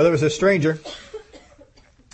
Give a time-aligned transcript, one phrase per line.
[0.00, 0.78] Well, there was a stranger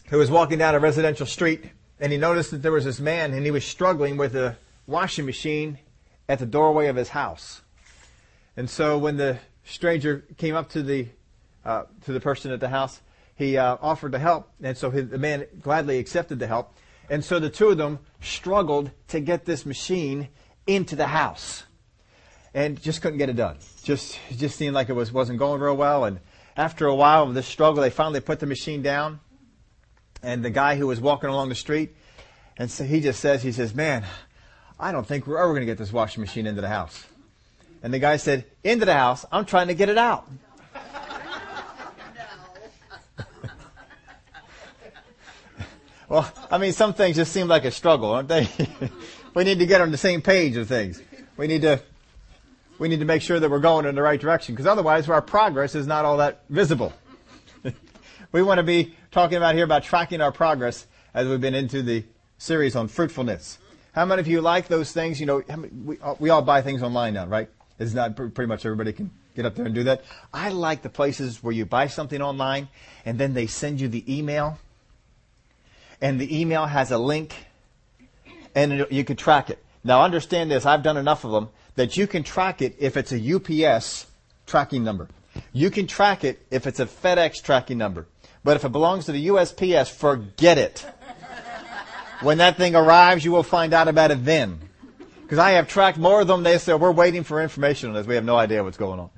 [0.08, 1.66] who was walking down a residential street
[2.00, 4.56] and he noticed that there was this man and he was struggling with a
[4.88, 5.78] washing machine
[6.28, 7.62] at the doorway of his house.
[8.56, 11.06] And so when the stranger came up to the
[11.64, 13.02] uh, to the person at the house,
[13.36, 16.74] he uh, offered to help, and so his, the man gladly accepted the help.
[17.08, 20.26] And so the two of them struggled to get this machine
[20.66, 21.62] into the house,
[22.52, 23.58] and just couldn't get it done.
[23.84, 26.04] Just just seemed like it was wasn't going real well.
[26.04, 26.18] And
[26.56, 29.20] after a while of this struggle, they finally put the machine down,
[30.22, 31.94] and the guy who was walking along the street,
[32.56, 34.04] and so he just says, he says, "Man,
[34.80, 37.04] I don't think we're ever going to get this washing machine into the house."
[37.82, 39.26] And the guy said, "Into the house?
[39.30, 40.26] I'm trying to get it out."
[46.08, 48.48] well, I mean, some things just seem like a struggle, aren't they?
[49.34, 51.02] we need to get on the same page of things.
[51.36, 51.82] We need to
[52.78, 55.22] we need to make sure that we're going in the right direction because otherwise our
[55.22, 56.92] progress is not all that visible.
[58.32, 61.82] we want to be talking about here about tracking our progress as we've been into
[61.82, 62.04] the
[62.38, 63.58] series on fruitfulness.
[63.94, 65.18] How many of you like those things?
[65.18, 65.42] You know,
[65.84, 67.48] we, uh, we all buy things online now, right?
[67.78, 70.02] It's not pretty much everybody can get up there and do that.
[70.32, 72.68] I like the places where you buy something online
[73.04, 74.58] and then they send you the email
[76.00, 77.34] and the email has a link
[78.54, 79.62] and you can track it.
[79.84, 83.12] Now understand this, I've done enough of them that you can track it if it's
[83.12, 84.06] a UPS
[84.46, 85.08] tracking number.
[85.52, 88.06] You can track it if it's a FedEx tracking number.
[88.42, 90.86] But if it belongs to the USPS, forget it.
[92.22, 94.60] when that thing arrives, you will find out about it then.
[95.22, 98.06] Because I have tracked more of them, they say, we're waiting for information on this.
[98.06, 99.10] We have no idea what's going on.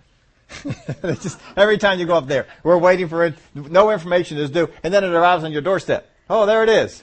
[1.21, 3.35] just, every time you go up there, we're waiting for it.
[3.55, 4.69] No information is due.
[4.83, 6.11] And then it arrives on your doorstep.
[6.31, 7.03] Oh, there it is.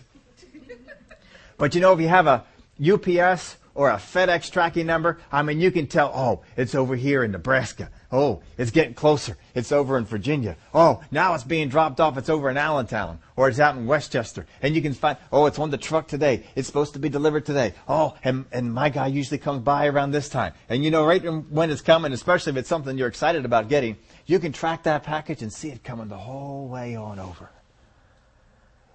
[1.57, 2.43] But you know, if you have a
[2.83, 7.23] UPS or a FedEx tracking number, I mean, you can tell, oh, it's over here
[7.23, 7.91] in Nebraska.
[8.11, 9.37] Oh, it's getting closer.
[9.53, 10.55] It's over in Virginia.
[10.73, 12.17] Oh, now it's being dropped off.
[12.17, 14.45] It's over in Allentown or it's out in Westchester.
[14.61, 16.43] And you can find, oh, it's on the truck today.
[16.55, 17.73] It's supposed to be delivered today.
[17.87, 20.53] Oh, and, and my guy usually comes by around this time.
[20.69, 23.97] And you know right when it's coming, especially if it's something you're excited about getting,
[24.25, 27.49] you can track that package and see it coming the whole way on over.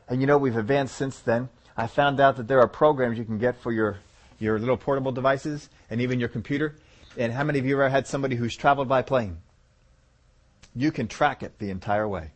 [0.08, 1.50] And you know, we've advanced since then.
[1.76, 3.98] I found out that there are programs you can get for your
[4.40, 6.74] your little portable devices, and even your computer.
[7.16, 9.38] And how many of you ever had somebody who's traveled by plane?
[10.74, 12.32] You can track it the entire way.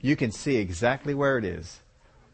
[0.00, 1.80] You can see exactly where it is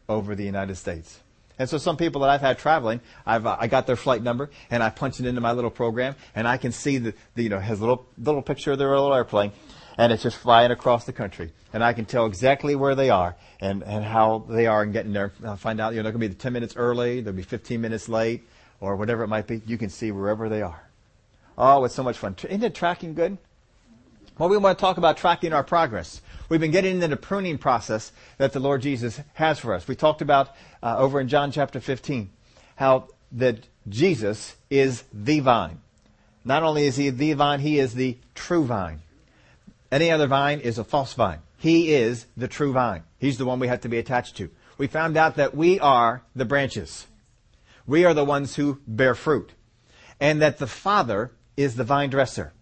[0.09, 1.21] over the United States.
[1.59, 4.49] And so some people that I've had traveling, I've uh, I got their flight number
[4.69, 7.49] and I punch it into my little program and I can see the, the you
[7.49, 9.51] know has little little picture of their little airplane
[9.97, 13.35] and it's just flying across the country and I can tell exactly where they are
[13.59, 15.33] and and how they are and getting there.
[15.43, 17.81] I'll find out you know they're going to be 10 minutes early, they'll be 15
[17.81, 18.47] minutes late
[18.79, 20.87] or whatever it might be, you can see wherever they are.
[21.57, 22.35] Oh, it's so much fun.
[22.43, 23.37] Isn't it tracking good?
[24.37, 26.21] Well, we want to talk about tracking our progress.
[26.47, 29.87] We've been getting into the pruning process that the Lord Jesus has for us.
[29.87, 32.29] We talked about uh, over in John chapter 15
[32.75, 35.81] how that Jesus is the vine.
[36.45, 39.01] Not only is he the vine, he is the true vine.
[39.91, 41.39] Any other vine is a false vine.
[41.57, 43.03] He is the true vine.
[43.19, 44.49] He's the one we have to be attached to.
[44.77, 47.07] We found out that we are the branches.
[47.87, 49.51] We are the ones who bear fruit.
[50.19, 52.53] And that the Father is the vine dresser.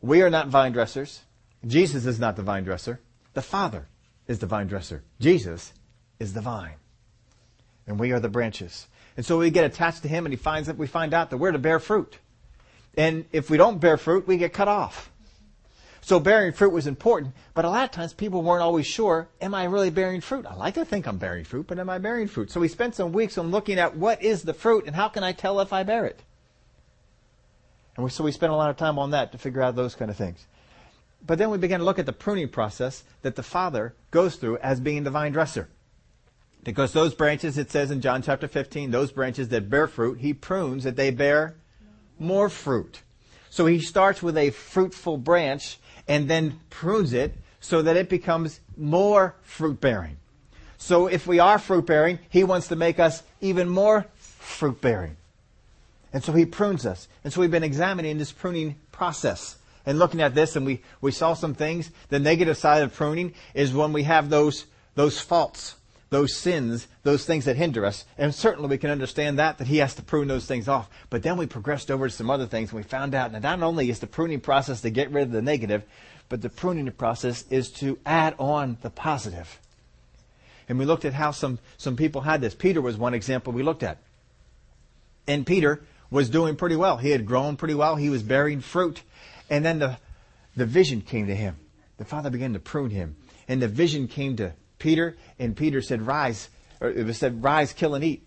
[0.00, 1.22] We are not vine dressers.
[1.66, 3.00] Jesus is not the vine dresser.
[3.34, 3.88] The Father
[4.26, 5.02] is the vine dresser.
[5.20, 5.72] Jesus
[6.20, 6.76] is the vine.
[7.86, 8.86] And we are the branches.
[9.16, 11.38] And so we get attached to him and he finds that we find out that
[11.38, 12.18] we're to bear fruit.
[12.96, 15.10] And if we don't bear fruit, we get cut off.
[16.00, 19.54] So bearing fruit was important, but a lot of times people weren't always sure, am
[19.54, 20.46] I really bearing fruit?
[20.46, 22.50] I like to think I'm bearing fruit, but am I bearing fruit?
[22.50, 25.24] So we spent some weeks on looking at what is the fruit and how can
[25.24, 26.22] I tell if I bear it?
[27.96, 30.10] And so we spent a lot of time on that to figure out those kind
[30.10, 30.46] of things.
[31.26, 34.58] But then we began to look at the pruning process that the Father goes through
[34.58, 35.68] as being the vine dresser.
[36.62, 40.32] Because those branches, it says in John chapter 15, those branches that bear fruit, he
[40.32, 41.56] prunes that they bear
[42.18, 43.02] more fruit.
[43.50, 48.60] So he starts with a fruitful branch and then prunes it so that it becomes
[48.76, 50.16] more fruit bearing.
[50.78, 55.16] So if we are fruit bearing, he wants to make us even more fruit bearing.
[56.12, 57.08] And so he prunes us.
[57.22, 61.12] And so we've been examining this pruning process and looking at this and we, we
[61.12, 61.90] saw some things.
[62.08, 65.76] The negative side of pruning is when we have those, those faults,
[66.10, 68.04] those sins, those things that hinder us.
[68.16, 70.88] And certainly we can understand that, that he has to prune those things off.
[71.10, 73.62] But then we progressed over to some other things and we found out that not
[73.62, 75.82] only is the pruning process to get rid of the negative,
[76.28, 79.58] but the pruning process is to add on the positive.
[80.68, 82.54] And we looked at how some, some people had this.
[82.54, 83.98] Peter was one example we looked at.
[85.26, 86.96] And Peter was doing pretty well.
[86.96, 87.96] He had grown pretty well.
[87.96, 89.02] He was bearing fruit.
[89.50, 89.98] And then the,
[90.56, 91.56] the vision came to him.
[91.96, 93.16] the Father began to prune him.
[93.46, 96.48] And the vision came to Peter, and Peter said, Rise,
[96.80, 98.26] or it was said, Rise, kill and eat.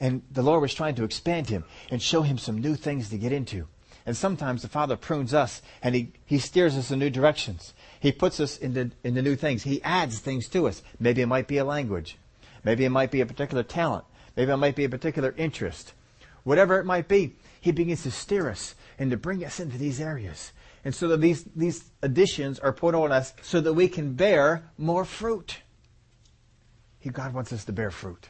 [0.00, 3.18] And the Lord was trying to expand him and show him some new things to
[3.18, 3.66] get into.
[4.06, 7.74] And sometimes the Father prunes us and he, he steers us in new directions.
[8.00, 9.62] He puts us into, into new things.
[9.62, 10.82] He adds things to us.
[10.98, 12.16] Maybe it might be a language.
[12.64, 14.04] Maybe it might be a particular talent.
[14.36, 15.92] Maybe it might be a particular interest.
[16.44, 20.00] Whatever it might be, He begins to steer us and to bring us into these
[20.00, 20.52] areas.
[20.84, 24.70] And so that these, these additions are put on us so that we can bear
[24.78, 25.58] more fruit.
[27.00, 28.28] He, God wants us to bear fruit.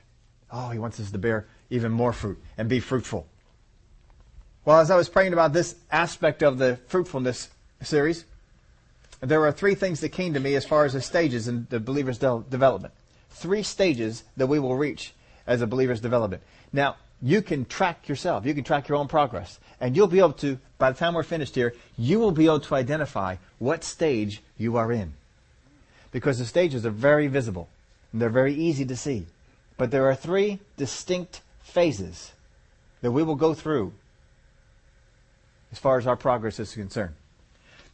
[0.50, 3.26] Oh, He wants us to bear even more fruit and be fruitful.
[4.64, 7.48] Well, as I was praying about this aspect of the fruitfulness
[7.82, 8.24] series,
[9.20, 11.80] there were three things that came to me as far as the stages in the
[11.80, 12.94] believer's de- development.
[13.30, 15.14] Three stages that we will reach
[15.46, 16.42] as a believer's development.
[16.72, 18.46] Now, you can track yourself.
[18.46, 19.58] You can track your own progress.
[19.80, 22.60] And you'll be able to, by the time we're finished here, you will be able
[22.60, 25.14] to identify what stage you are in.
[26.12, 27.68] Because the stages are very visible.
[28.12, 29.26] They're very easy to see.
[29.76, 32.32] But there are three distinct phases
[33.02, 33.92] that we will go through
[35.72, 37.14] as far as our progress is concerned.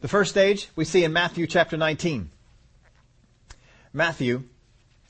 [0.01, 2.29] The first stage we see in Matthew chapter 19.
[3.93, 4.43] Matthew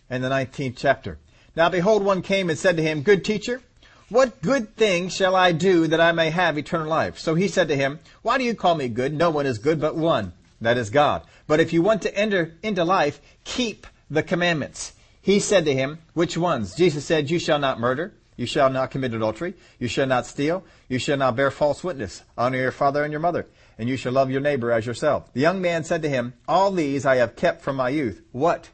[0.09, 1.17] and the 19th chapter.
[1.55, 3.61] Now behold, one came and said to him, Good teacher,
[4.09, 7.17] what good thing shall I do that I may have eternal life?
[7.19, 9.13] So he said to him, Why do you call me good?
[9.13, 11.23] No one is good but one, that is God.
[11.47, 14.93] But if you want to enter into life, keep the commandments.
[15.27, 16.73] He said to him, Which ones?
[16.73, 18.13] Jesus said, You shall not murder.
[18.37, 19.55] You shall not commit adultery.
[19.77, 20.63] You shall not steal.
[20.87, 22.23] You shall not bear false witness.
[22.37, 23.45] Honor your father and your mother.
[23.77, 25.33] And you shall love your neighbor as yourself.
[25.33, 28.21] The young man said to him, All these I have kept from my youth.
[28.31, 28.69] What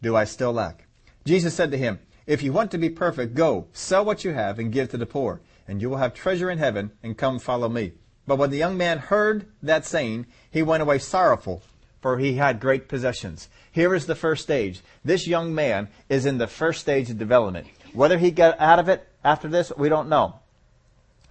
[0.00, 0.86] do I still lack?
[1.26, 4.58] Jesus said to him, If you want to be perfect, go, sell what you have
[4.58, 7.68] and give to the poor, and you will have treasure in heaven, and come follow
[7.68, 7.92] me.
[8.26, 11.62] But when the young man heard that saying, he went away sorrowful,
[12.00, 13.50] for he had great possessions.
[13.74, 14.80] Here is the first stage.
[15.04, 17.66] This young man is in the first stage of development.
[17.92, 20.38] Whether he got out of it after this, we don't know.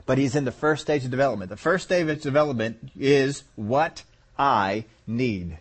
[0.05, 1.49] But he's in the first stage of development.
[1.49, 4.03] The first stage of development is what
[4.37, 5.57] I need.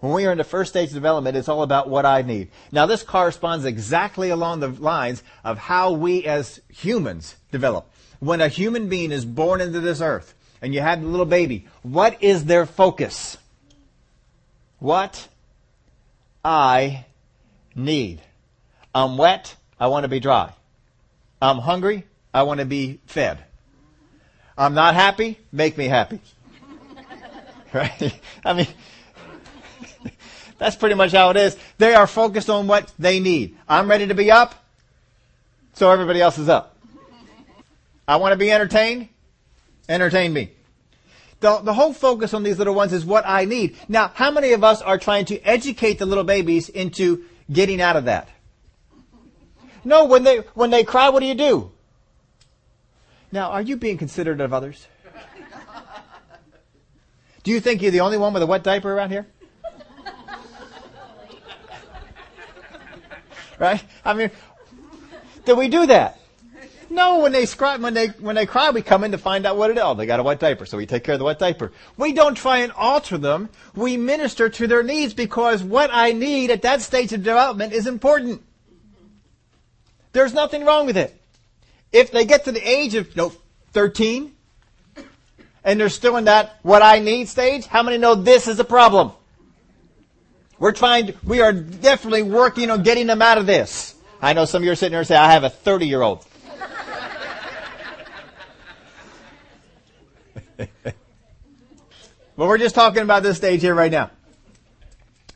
[0.00, 2.48] When we are in the first stage of development, it's all about what I need.
[2.72, 7.88] Now, this corresponds exactly along the lines of how we as humans develop.
[8.18, 11.68] When a human being is born into this earth and you have a little baby,
[11.84, 13.36] what is their focus?
[14.80, 15.28] What
[16.44, 17.06] I
[17.74, 18.20] need.
[18.94, 20.52] I'm wet, I want to be dry.
[21.40, 22.04] I'm hungry,
[22.34, 23.38] I want to be fed.
[24.56, 26.20] I'm not happy, make me happy.
[27.72, 28.20] right?
[28.44, 28.66] I mean,
[30.58, 31.56] that's pretty much how it is.
[31.78, 33.56] They are focused on what they need.
[33.68, 34.54] I'm ready to be up,
[35.74, 36.76] so everybody else is up.
[38.06, 39.08] I want to be entertained,
[39.88, 40.52] entertain me.
[41.42, 43.76] The, the whole focus on these little ones is what I need.
[43.88, 47.96] Now, how many of us are trying to educate the little babies into getting out
[47.96, 48.28] of that?
[49.84, 51.72] No, when they, when they cry, what do you do?
[53.32, 54.86] Now, are you being considerate of others?
[57.42, 59.26] Do you think you're the only one with a wet diaper around here?
[63.58, 63.82] right?
[64.04, 64.30] I mean,
[65.44, 66.20] do we do that?
[66.92, 69.56] No, when they cry, when they when they cry, we come in to find out
[69.56, 69.82] what it is.
[69.82, 71.72] Oh, they got a wet diaper, so we take care of the wet diaper.
[71.96, 73.48] We don't try and alter them.
[73.74, 77.86] We minister to their needs because what I need at that stage of development is
[77.86, 78.42] important.
[80.12, 81.18] There's nothing wrong with it.
[81.92, 83.32] If they get to the age of you know,
[83.72, 84.30] 13
[85.64, 88.64] and they're still in that what I need stage, how many know this is a
[88.64, 89.12] problem?
[90.58, 93.94] We're trying to, we are definitely working on getting them out of this.
[94.20, 96.02] I know some of you are sitting there and say, I have a 30 year
[96.02, 96.26] old.
[100.84, 100.94] but
[102.36, 104.10] we're just talking about this stage here right now.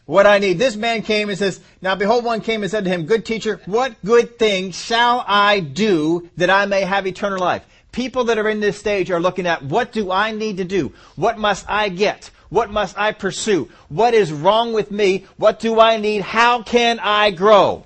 [0.07, 0.59] What I need.
[0.59, 3.61] This man came and says, Now behold, one came and said to him, Good teacher,
[3.67, 7.65] what good thing shall I do that I may have eternal life?
[7.91, 10.93] People that are in this stage are looking at what do I need to do?
[11.17, 12.31] What must I get?
[12.51, 13.69] What must I pursue?
[13.89, 15.27] What is wrong with me?
[15.39, 16.23] What do I need?
[16.23, 17.85] How can I grow?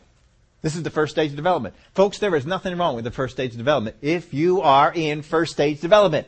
[0.63, 1.75] This is the first stage of development.
[1.95, 5.23] Folks, there is nothing wrong with the first stage of development if you are in
[5.23, 6.27] first stage development.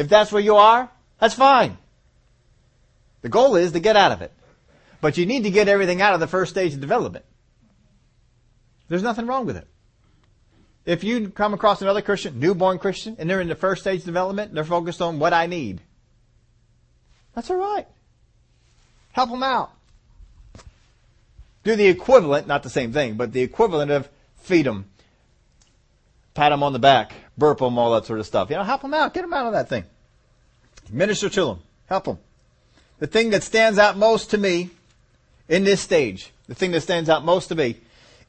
[0.00, 1.76] If that's where you are, that's fine.
[3.20, 4.32] The goal is to get out of it.
[5.02, 7.26] But you need to get everything out of the first stage of development.
[8.88, 9.68] There's nothing wrong with it.
[10.86, 14.06] If you come across another Christian, newborn Christian, and they're in the first stage of
[14.06, 15.82] development, they're focused on what I need.
[17.34, 17.86] That's alright.
[19.12, 19.70] Help them out.
[21.62, 24.86] Do the equivalent, not the same thing, but the equivalent of feed them,
[26.32, 28.50] pat them on the back, burp them, all that sort of stuff.
[28.50, 29.12] You know, help them out.
[29.12, 29.84] Get them out of that thing.
[30.92, 31.58] Minister to them.
[31.88, 32.18] Help them.
[33.00, 34.70] the thing that stands out most to me
[35.48, 37.76] in this stage, the thing that stands out most to me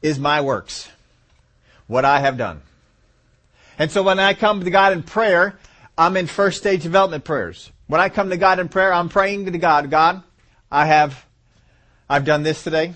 [0.00, 0.88] is my works.
[1.86, 2.62] What I have done.
[3.78, 5.56] And so when I come to God in prayer,
[5.96, 7.70] I'm in first stage development prayers.
[7.86, 10.22] When I come to God in prayer, I'm praying to God, God,
[10.70, 11.24] I have,
[12.08, 12.94] I've done this today.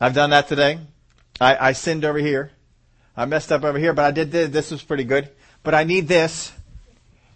[0.00, 0.78] I've done that today.
[1.40, 2.50] I, I sinned over here.
[3.16, 4.50] I messed up over here, but I did this.
[4.50, 5.30] This was pretty good.
[5.62, 6.52] But I need this,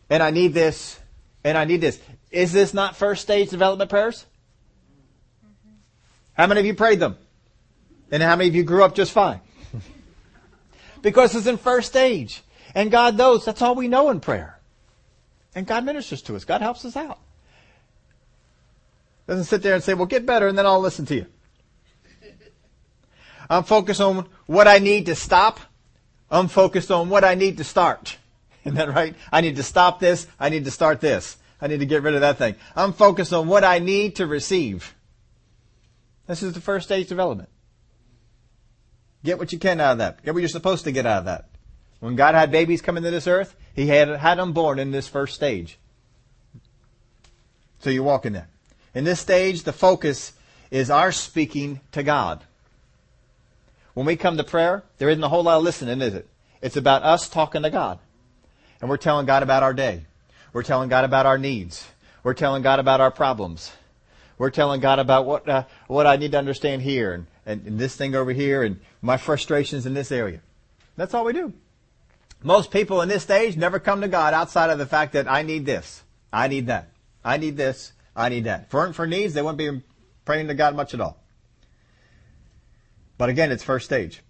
[0.08, 0.98] and I need this,
[1.42, 2.00] and I need this.
[2.30, 4.24] Is this not first stage development prayers?
[5.44, 5.74] Mm-hmm.
[6.34, 7.16] How many of you prayed them?
[8.10, 9.40] And how many of you grew up just fine?
[11.02, 12.42] because it's in first stage.
[12.74, 14.58] And God knows that's all we know in prayer.
[15.54, 16.44] And God ministers to us.
[16.44, 17.18] God helps us out.
[19.26, 21.26] Doesn't sit there and say, well, get better and then I'll listen to you.
[23.48, 25.60] I'm focused on what I need to stop.
[26.30, 28.16] I'm focused on what I need to start.
[28.64, 29.14] Isn't that right?
[29.30, 30.26] I need to stop this.
[30.40, 31.36] I need to start this.
[31.60, 32.56] I need to get rid of that thing.
[32.74, 34.94] I'm focused on what I need to receive.
[36.26, 37.48] This is the first stage development.
[39.24, 40.22] Get what you can out of that.
[40.22, 41.48] Get what you're supposed to get out of that.
[42.00, 45.08] When God had babies come into this earth, He had, had them born in this
[45.08, 45.78] first stage.
[47.80, 48.48] So you walk in there.
[48.94, 50.32] In this stage, the focus
[50.70, 52.42] is our speaking to God.
[53.94, 56.28] When we come to prayer, there isn't a whole lot of listening, is it?
[56.60, 57.98] It's about us talking to God.
[58.80, 60.04] And we're telling God about our day.
[60.52, 61.86] We're telling God about our needs.
[62.22, 63.72] We're telling God about our problems.
[64.36, 67.78] We're telling God about what uh, what I need to understand here and, and, and
[67.78, 70.40] this thing over here and my frustrations in this area.
[70.96, 71.52] That's all we do.
[72.42, 75.42] Most people in this stage never come to God outside of the fact that I
[75.42, 76.90] need this, I need that,
[77.24, 78.70] I need this, I need that.
[78.70, 79.82] For for needs, they wouldn't be
[80.24, 81.23] praying to God much at all.
[83.18, 84.22] But again, it's first stage.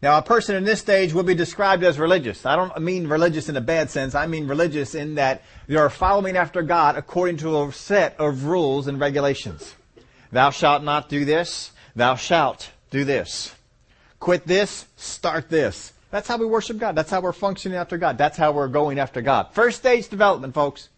[0.00, 2.46] Now, a person in this stage will be described as religious.
[2.46, 4.14] I don't mean religious in a bad sense.
[4.14, 8.44] I mean religious in that they are following after God according to a set of
[8.44, 9.74] rules and regulations.
[10.30, 11.72] Thou shalt not do this.
[11.96, 13.54] Thou shalt do this.
[14.20, 14.86] Quit this.
[14.96, 15.92] Start this.
[16.10, 16.94] That's how we worship God.
[16.94, 18.18] That's how we're functioning after God.
[18.18, 19.48] That's how we're going after God.
[19.52, 20.90] First stage development, folks.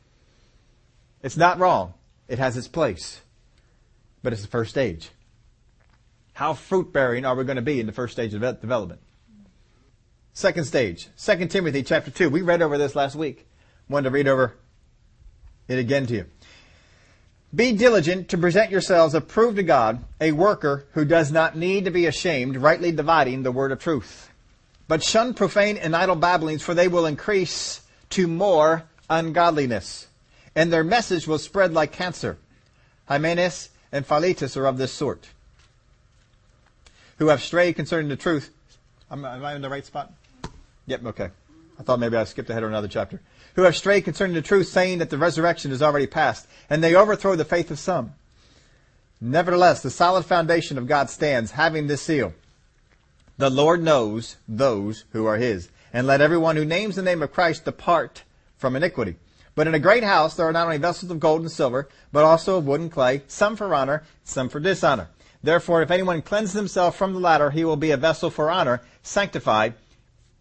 [1.22, 1.94] It's not wrong.
[2.28, 3.20] It has its place.
[4.22, 5.10] But it's the first stage.
[6.40, 9.02] How fruit bearing are we going to be in the first stage of development?
[10.32, 12.30] Second stage, 2 Timothy chapter 2.
[12.30, 13.46] We read over this last week.
[13.90, 14.56] Wanted to read over
[15.68, 16.24] it again to you.
[17.54, 21.90] Be diligent to present yourselves approved to God, a worker who does not need to
[21.90, 24.30] be ashamed, rightly dividing the word of truth.
[24.88, 30.06] But shun profane and idle babblings, for they will increase to more ungodliness.
[30.54, 32.38] And their message will spread like cancer.
[33.08, 35.28] Hymenaeus and Philetus are of this sort
[37.20, 38.50] who have strayed concerning the truth.
[39.10, 40.10] am I in the right spot?
[40.86, 41.28] Yep, okay.
[41.78, 43.20] I thought maybe I skipped ahead of another chapter.
[43.56, 46.94] Who have strayed concerning the truth, saying that the resurrection is already past, and they
[46.94, 48.14] overthrow the faith of some.
[49.20, 52.32] Nevertheless, the solid foundation of God stands, having this seal.
[53.36, 57.32] The Lord knows those who are his, and let everyone who names the name of
[57.32, 58.22] Christ depart
[58.56, 59.16] from iniquity.
[59.54, 62.24] But in a great house there are not only vessels of gold and silver, but
[62.24, 65.08] also of wood and clay, some for honor, some for dishonor.
[65.42, 68.82] Therefore, if anyone cleanses himself from the latter, he will be a vessel for honor,
[69.02, 69.74] sanctified,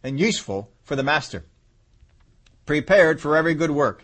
[0.03, 1.45] and useful for the master,
[2.65, 4.03] prepared for every good work.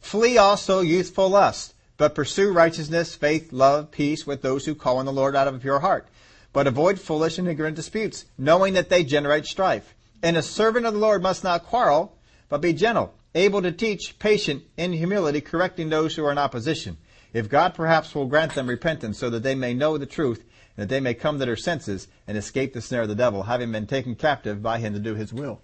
[0.00, 5.06] Flee also youthful lust, but pursue righteousness, faith, love, peace with those who call on
[5.06, 6.06] the Lord out of a pure heart.
[6.52, 9.94] But avoid foolish and ignorant disputes, knowing that they generate strife.
[10.22, 12.16] And a servant of the Lord must not quarrel,
[12.48, 16.96] but be gentle, able to teach, patient, in humility, correcting those who are in opposition
[17.32, 20.44] if God perhaps will grant them repentance so that they may know the truth,
[20.76, 23.42] and that they may come to their senses and escape the snare of the devil,
[23.44, 25.60] having been taken captive by him to do his will.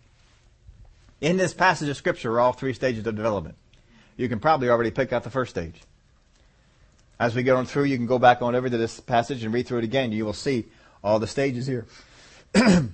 [1.20, 3.56] In this passage of scripture are all three stages of development.
[4.16, 5.80] You can probably already pick out the first stage.
[7.18, 9.54] As we go on through, you can go back on over to this passage and
[9.54, 10.12] read through it again.
[10.12, 10.66] You will see
[11.02, 11.86] all the stages here.
[12.52, 12.90] but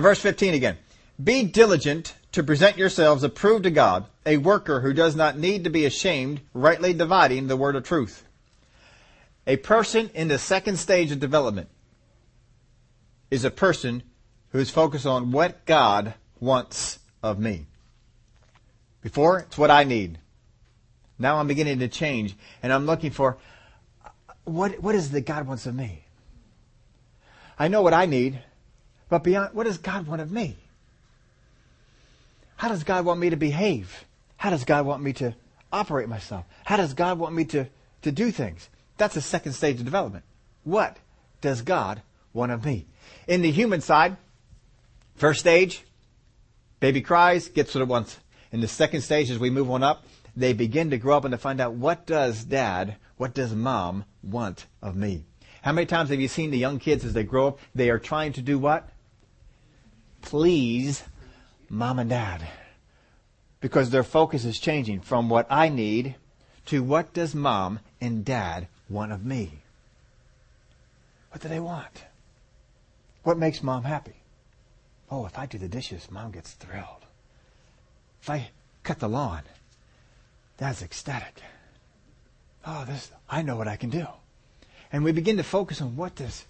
[0.00, 0.78] verse 15 again.
[1.22, 5.70] Be diligent to present yourselves approved to God, a worker who does not need to
[5.70, 8.24] be ashamed, rightly dividing the word of truth.
[9.46, 11.68] A person in the second stage of development
[13.30, 14.02] is a person
[14.52, 17.66] who is focused on what God wants of me.
[19.00, 20.18] Before, it's what I need.
[21.18, 23.38] Now I'm beginning to change and I'm looking for
[24.44, 26.04] what, what is it that God wants of me?
[27.58, 28.40] I know what I need,
[29.08, 30.58] but beyond, what does God want of me?
[32.58, 34.04] How does God want me to behave?
[34.36, 35.34] How does God want me to
[35.72, 36.44] operate myself?
[36.64, 37.68] How does God want me to,
[38.02, 38.68] to do things?
[38.96, 40.24] That's the second stage of development.
[40.64, 40.96] What
[41.40, 42.86] does God want of me?
[43.28, 44.16] In the human side,
[45.14, 45.84] first stage,
[46.80, 48.18] baby cries, gets what it wants.
[48.50, 50.04] In the second stage, as we move on up,
[50.36, 54.04] they begin to grow up and to find out what does dad, what does mom
[54.24, 55.24] want of me?
[55.62, 57.60] How many times have you seen the young kids as they grow up?
[57.76, 58.88] They are trying to do what?
[60.22, 61.04] Please
[61.68, 62.46] mom and dad.
[63.60, 66.14] Because their focus is changing from what I need
[66.66, 69.60] to what does mom and dad want of me?
[71.30, 72.04] What do they want?
[73.22, 74.14] What makes mom happy?
[75.10, 77.06] Oh, if I do the dishes, mom gets thrilled.
[78.22, 78.50] If I
[78.82, 79.42] cut the lawn,
[80.58, 81.40] dad's ecstatic.
[82.66, 84.06] Oh, this, I know what I can do.
[84.92, 86.44] And we begin to focus on what does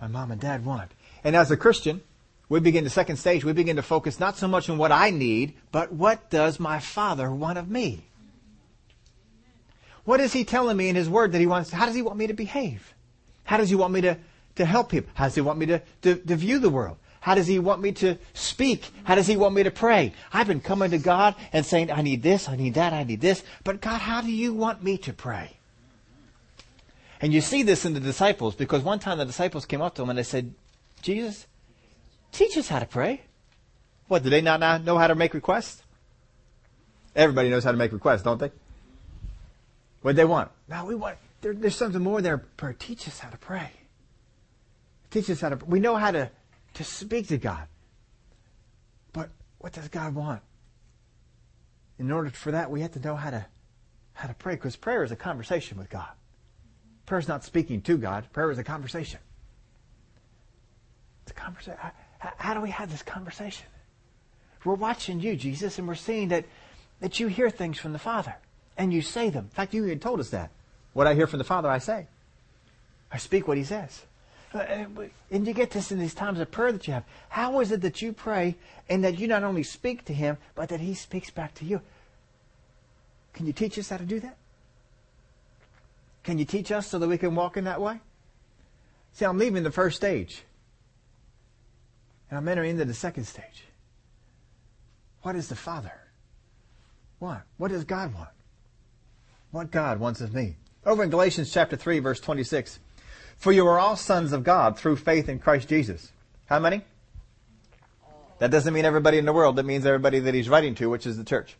[0.00, 0.92] my mom and dad want.
[1.24, 2.02] And as a Christian,
[2.48, 5.10] we begin the second stage, we begin to focus not so much on what I
[5.10, 8.04] need, but what does my father want of me?
[10.04, 11.70] What is he telling me in his word that he wants?
[11.70, 12.94] How does he want me to behave?
[13.44, 14.16] How does he want me to,
[14.56, 15.10] to help people?
[15.14, 16.96] How does he want me to, to, to view the world?
[17.20, 18.90] How does he want me to speak?
[19.04, 20.14] How does he want me to pray?
[20.32, 23.20] I've been coming to God and saying, I need this, I need that, I need
[23.20, 23.42] this.
[23.64, 25.58] But God, how do you want me to pray?
[27.20, 30.02] And you see this in the disciples because one time the disciples came up to
[30.02, 30.54] him and they said,
[31.02, 31.46] Jesus,
[32.32, 33.22] teach us how to pray.
[34.08, 35.82] What, do they not know how to make requests?
[37.14, 38.50] Everybody knows how to make requests, don't they?
[40.02, 40.50] What do they want?
[40.68, 42.38] No, we want, there, there's something more there.
[42.38, 42.74] Prayer.
[42.78, 43.70] Teach us how to pray.
[45.10, 46.30] Teach us how to, we know how to,
[46.74, 47.66] to speak to God.
[49.12, 50.42] But what does God want?
[51.98, 53.44] In order for that, we have to know how to,
[54.12, 56.08] how to pray because prayer is a conversation with God.
[57.06, 58.30] Prayer is not speaking to God.
[58.32, 59.18] Prayer is a conversation.
[61.22, 61.78] It's a conversation.
[62.18, 63.66] How, do we have this conversation?
[64.64, 66.44] We're watching you, Jesus, and we're seeing that,
[67.00, 68.34] that you hear things from the Father
[68.76, 69.44] and you say them.
[69.44, 70.50] In fact, you had told us that.
[70.92, 72.06] What I hear from the Father, I say.
[73.12, 74.02] I speak what He says.
[74.52, 74.86] Uh,
[75.30, 77.04] and you get this in these times of prayer that you have.
[77.28, 78.56] How is it that you pray
[78.88, 81.82] and that you not only speak to Him, but that He speaks back to you?
[83.34, 84.36] Can you teach us how to do that?
[86.24, 88.00] Can you teach us so that we can walk in that way?
[89.12, 90.42] See, I'm leaving the first stage.
[92.30, 93.64] And I'm entering into the second stage.
[95.22, 95.92] What is the Father
[97.20, 97.42] want?
[97.56, 98.28] What does God want?
[99.50, 100.56] What God wants of me?
[100.84, 102.78] Over in Galatians chapter 3, verse 26.
[103.36, 106.12] For you are all sons of God through faith in Christ Jesus.
[106.46, 106.82] How many?
[108.38, 109.56] That doesn't mean everybody in the world.
[109.56, 111.56] That means everybody that he's writing to, which is the church.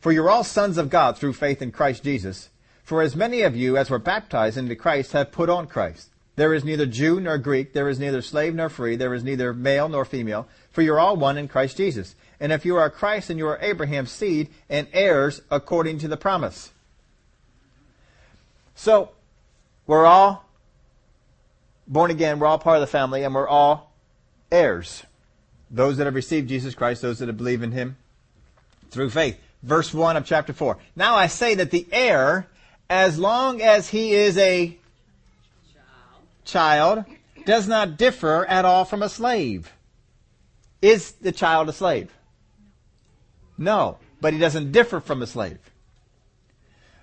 [0.00, 2.50] For you're all sons of God through faith in Christ Jesus.
[2.82, 6.10] For as many of you as were baptized into Christ have put on Christ.
[6.38, 9.52] There is neither Jew nor Greek, there is neither slave nor free, there is neither
[9.52, 12.14] male nor female, for you are all one in Christ Jesus.
[12.38, 16.16] And if you are Christ, then you are Abraham's seed and heirs according to the
[16.16, 16.70] promise.
[18.76, 19.10] So,
[19.88, 20.44] we're all
[21.88, 23.92] born again, we're all part of the family, and we're all
[24.52, 25.02] heirs.
[25.72, 27.96] Those that have received Jesus Christ, those that have believed in Him
[28.92, 29.40] through faith.
[29.64, 30.78] Verse 1 of chapter 4.
[30.94, 32.46] Now I say that the heir
[32.90, 34.77] as long as he is a
[36.48, 37.04] child,
[37.44, 39.72] does not differ at all from a slave.
[40.82, 42.12] Is the child a slave?
[43.56, 45.58] No, but he doesn't differ from a slave.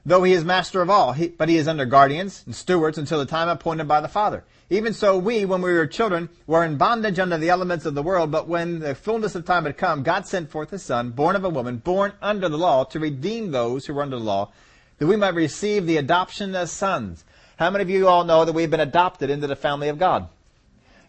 [0.06, 3.18] Though he is master of all, he, but he is under guardians and stewards until
[3.18, 4.44] the time appointed by the Father.
[4.70, 8.04] Even so, we, when we were children, were in bondage under the elements of the
[8.04, 11.36] world, but when the fullness of time had come, God sent forth his Son, born
[11.36, 14.52] of a woman, born under the law, to redeem those who were under the law,
[15.00, 17.26] that we might receive the adoption as sons.
[17.58, 20.28] How many of you all know that we've been adopted into the family of God?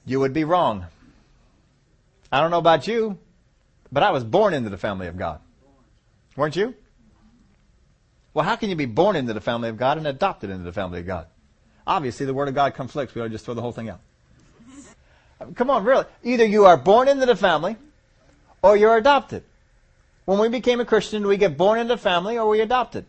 [0.05, 0.87] You would be wrong.
[2.31, 3.19] I don't know about you,
[3.91, 5.41] but I was born into the family of God.
[6.37, 6.75] Weren't you?
[8.35, 10.73] Well, how can you be born into the family of God and adopted into the
[10.73, 11.27] family of God?
[11.87, 13.15] Obviously, the Word of God conflicts.
[13.15, 14.01] We ought to just throw the whole thing out.
[15.55, 16.05] Come on, really.
[16.23, 17.77] Either you are born into the family
[18.63, 19.43] or you're adopted.
[20.25, 23.07] When we became a Christian, we get born into the family or we adopted?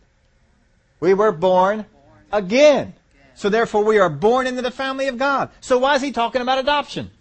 [1.00, 1.86] We were born
[2.32, 2.93] again.
[3.38, 5.52] So therefore we are born into the family of God.
[5.62, 7.12] So why is he talking about adoption?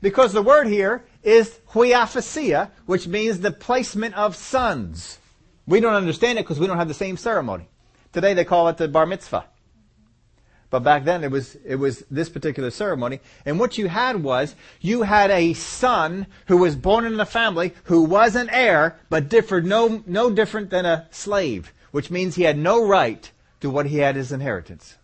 [0.00, 5.18] Because the word here is huiothesia, which means the placement of sons.
[5.66, 7.68] We don't understand it because we don't have the same ceremony.
[8.14, 9.44] Today they call it the bar mitzvah.
[10.70, 13.20] But back then it was, it was this particular ceremony.
[13.44, 17.74] And what you had was, you had a son who was born in the family
[17.84, 22.42] who was an heir, but differed no, no different than a slave which means he
[22.42, 24.96] had no right to what he had as inheritance.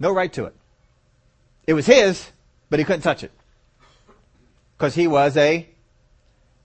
[0.00, 0.54] No right to it.
[1.66, 2.30] It was his,
[2.70, 3.32] but he couldn't touch it.
[4.76, 5.68] Because he was a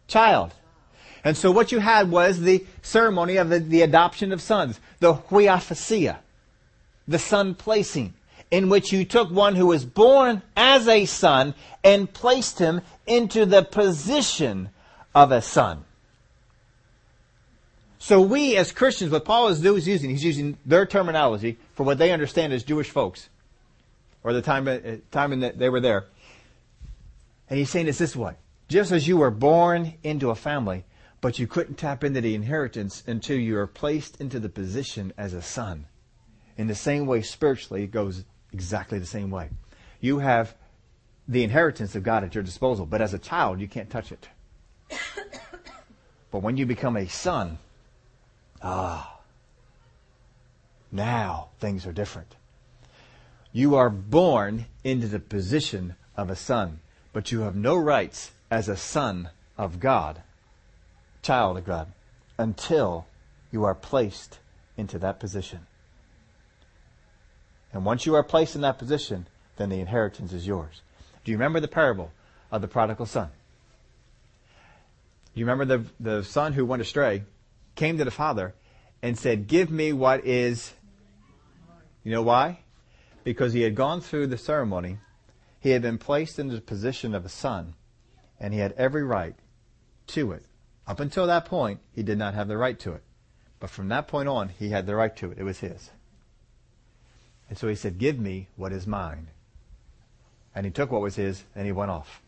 [0.07, 0.53] child.
[1.23, 5.13] And so what you had was the ceremony of the, the adoption of sons, the
[5.13, 6.17] huiothesia,
[7.07, 8.13] the son placing,
[8.51, 13.45] in which you took one who was born as a son and placed him into
[13.45, 14.69] the position
[15.15, 15.85] of a son.
[18.03, 22.11] So we as Christians, what Paul is using, he's using their terminology for what they
[22.11, 23.29] understand as Jewish folks,
[24.25, 26.07] or the time, uh, time in that they were there.
[27.49, 28.33] And he's saying it's this way.
[28.67, 30.83] Just as you were born into a family,
[31.21, 35.33] but you couldn't tap into the inheritance until you were placed into the position as
[35.33, 35.85] a son.
[36.57, 39.49] In the same way, spiritually, it goes exactly the same way.
[40.01, 40.55] You have
[41.25, 44.27] the inheritance of God at your disposal, but as a child, you can't touch it.
[46.31, 47.59] But when you become a son,
[48.63, 49.19] ah,
[50.91, 52.35] now things are different.
[53.51, 56.79] You are born into the position of a son,
[57.11, 60.21] but you have no rights as a son of God,
[61.21, 61.91] child of God,
[62.37, 63.05] until
[63.51, 64.39] you are placed
[64.77, 65.67] into that position.
[67.71, 70.81] And once you are placed in that position, then the inheritance is yours.
[71.23, 72.11] Do you remember the parable
[72.51, 73.29] of the prodigal son?
[75.33, 77.23] You remember the, the son who went astray
[77.75, 78.53] came to the father
[79.01, 80.73] and said, Give me what is.
[82.03, 82.59] You know why?
[83.23, 84.97] Because he had gone through the ceremony,
[85.59, 87.75] he had been placed in the position of a son,
[88.39, 89.35] and he had every right
[90.07, 90.45] to it.
[90.85, 93.03] Up until that point, he did not have the right to it.
[93.59, 95.37] But from that point on, he had the right to it.
[95.37, 95.89] It was his.
[97.49, 99.27] And so he said, Give me what is mine.
[100.53, 102.21] And he took what was his and he went off.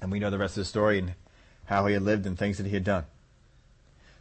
[0.00, 1.14] And we know the rest of the story and
[1.64, 3.04] how he had lived and things that he had done.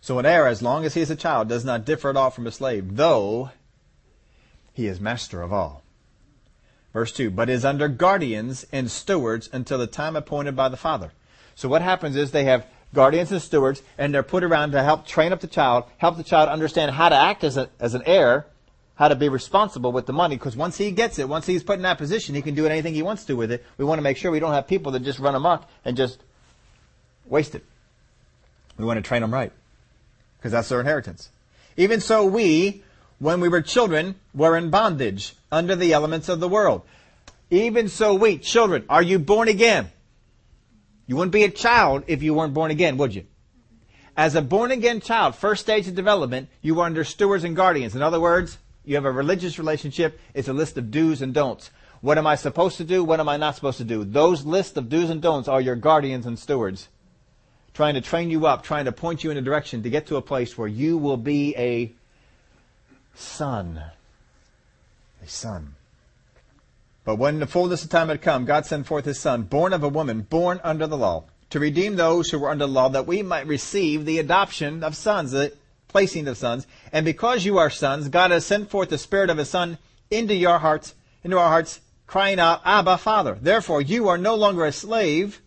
[0.04, 2.30] So an heir, as long as he is a child, does not differ at all
[2.30, 3.52] from a slave, though
[4.74, 5.82] he is master of all.
[6.92, 11.14] Verse 2, but is under guardians and stewards until the time appointed by the father.
[11.56, 15.08] So what happens is they have guardians and stewards, and they're put around to help
[15.08, 18.04] train up the child, help the child understand how to act as, a, as an
[18.06, 18.46] heir,
[18.96, 21.78] how to be responsible with the money because once he gets it, once he's put
[21.78, 23.64] in that position, he can do anything he wants to with it.
[23.78, 26.22] We want to make sure we don't have people that just run amok and just
[27.26, 27.64] waste it.
[28.78, 29.54] We want to train them right
[30.44, 31.30] because that's their inheritance.
[31.78, 32.84] Even so, we,
[33.18, 36.82] when we were children, were in bondage under the elements of the world.
[37.50, 39.90] Even so, we, children, are you born again?
[41.08, 43.26] You wouldn't be a child if you weren't born again, would you?
[44.18, 47.96] As a born again child, first stage of development, you are under stewards and guardians.
[47.96, 50.20] In other words, you have a religious relationship.
[50.34, 51.72] It's a list of do's and don'ts.
[52.02, 53.02] What am I supposed to do?
[53.02, 54.04] What am I not supposed to do?
[54.04, 56.90] Those lists of do's and don'ts are your guardians and stewards.
[57.74, 60.18] Trying to train you up, trying to point you in a direction to get to
[60.18, 61.92] a place where you will be a
[63.16, 63.82] son.
[65.24, 65.76] A son.
[67.06, 69.84] But when the fullness of time had come, God sent forth his son, born of
[69.84, 73.08] a woman, born under the law, to redeem those who were under the law, that
[73.08, 75.54] we might receive the adoption of sons, the
[75.88, 76.66] placing of sons.
[76.92, 79.78] And because you are sons, God has sent forth the Spirit of His Son
[80.10, 83.38] into your hearts, into our hearts, crying out, Abba, Father.
[83.40, 85.42] Therefore, you are no longer a slave,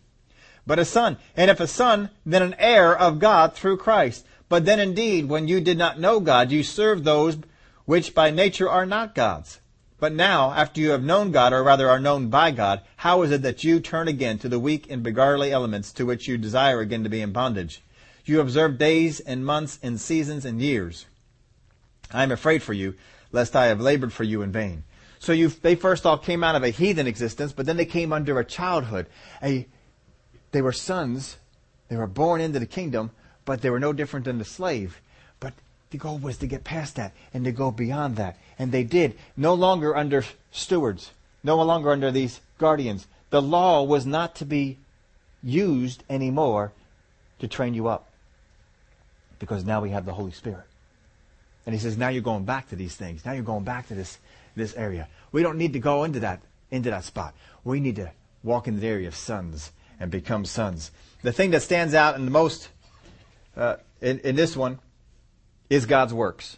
[0.67, 1.17] but a son.
[1.35, 4.25] And if a son, then an heir of God through Christ.
[4.49, 7.37] But then indeed, when you did not know God, you served those
[7.85, 9.59] which by nature are not God's.
[9.99, 13.31] But now, after you have known God, or rather are known by God, how is
[13.31, 16.81] it that you turn again to the weak and beggarly elements to which you desire
[16.81, 17.81] again to be in bondage?
[18.25, 21.05] You observe days and months and seasons and years.
[22.11, 22.93] I am afraid for you,
[23.31, 24.83] lest I have labored for you in vain.
[25.19, 28.37] So they first all came out of a heathen existence, but then they came under
[28.37, 29.07] a childhood.
[29.41, 29.65] A,
[30.51, 31.37] they were sons.
[31.89, 33.11] They were born into the kingdom,
[33.45, 34.99] but they were no different than the slave.
[35.39, 35.53] But
[35.91, 38.37] the goal was to get past that and to go beyond that.
[38.59, 39.17] And they did.
[39.35, 41.11] No longer under stewards.
[41.43, 43.07] No longer under these guardians.
[43.29, 44.77] The law was not to be
[45.43, 46.71] used anymore
[47.39, 48.07] to train you up
[49.39, 50.65] because now we have the Holy Spirit.
[51.65, 53.25] And he says, now you're going back to these things.
[53.25, 54.17] Now you're going back to this,
[54.55, 55.07] this area.
[55.31, 57.33] We don't need to go into that, into that spot.
[57.63, 58.11] We need to
[58.43, 60.91] walk in the area of sons and become sons.
[61.23, 62.69] The thing that stands out in the most,
[63.55, 64.79] uh, in, in this one,
[65.69, 66.57] is God's works.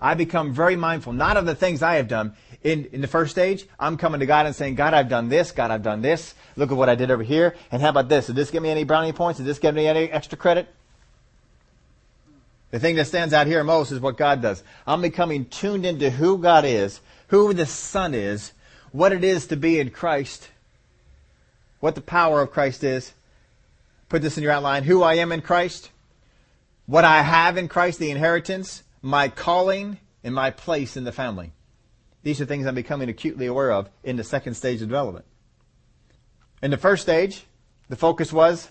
[0.00, 2.34] I become very mindful, not of the things I have done.
[2.62, 5.52] In, in the first stage, I'm coming to God and saying, God, I've done this.
[5.52, 6.34] God, I've done this.
[6.56, 7.54] Look at what I did over here.
[7.70, 8.26] And how about this?
[8.26, 9.38] Did this give me any brownie points?
[9.38, 10.68] Did this give me any extra credit?
[12.72, 14.64] The thing that stands out here most is what God does.
[14.86, 18.52] I'm becoming tuned into who God is, who the Son is,
[18.90, 20.48] what it is to be in Christ,
[21.82, 23.12] what the power of Christ is.
[24.08, 24.84] Put this in your outline.
[24.84, 25.90] Who I am in Christ,
[26.86, 31.50] what I have in Christ, the inheritance, my calling, and my place in the family.
[32.22, 35.24] These are things I'm becoming acutely aware of in the second stage of development.
[36.62, 37.46] In the first stage,
[37.88, 38.70] the focus was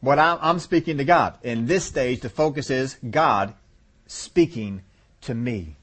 [0.00, 1.38] what I'm, speaking to God.
[1.44, 3.54] In this stage, the focus is God
[4.08, 4.82] speaking
[5.20, 5.76] to me.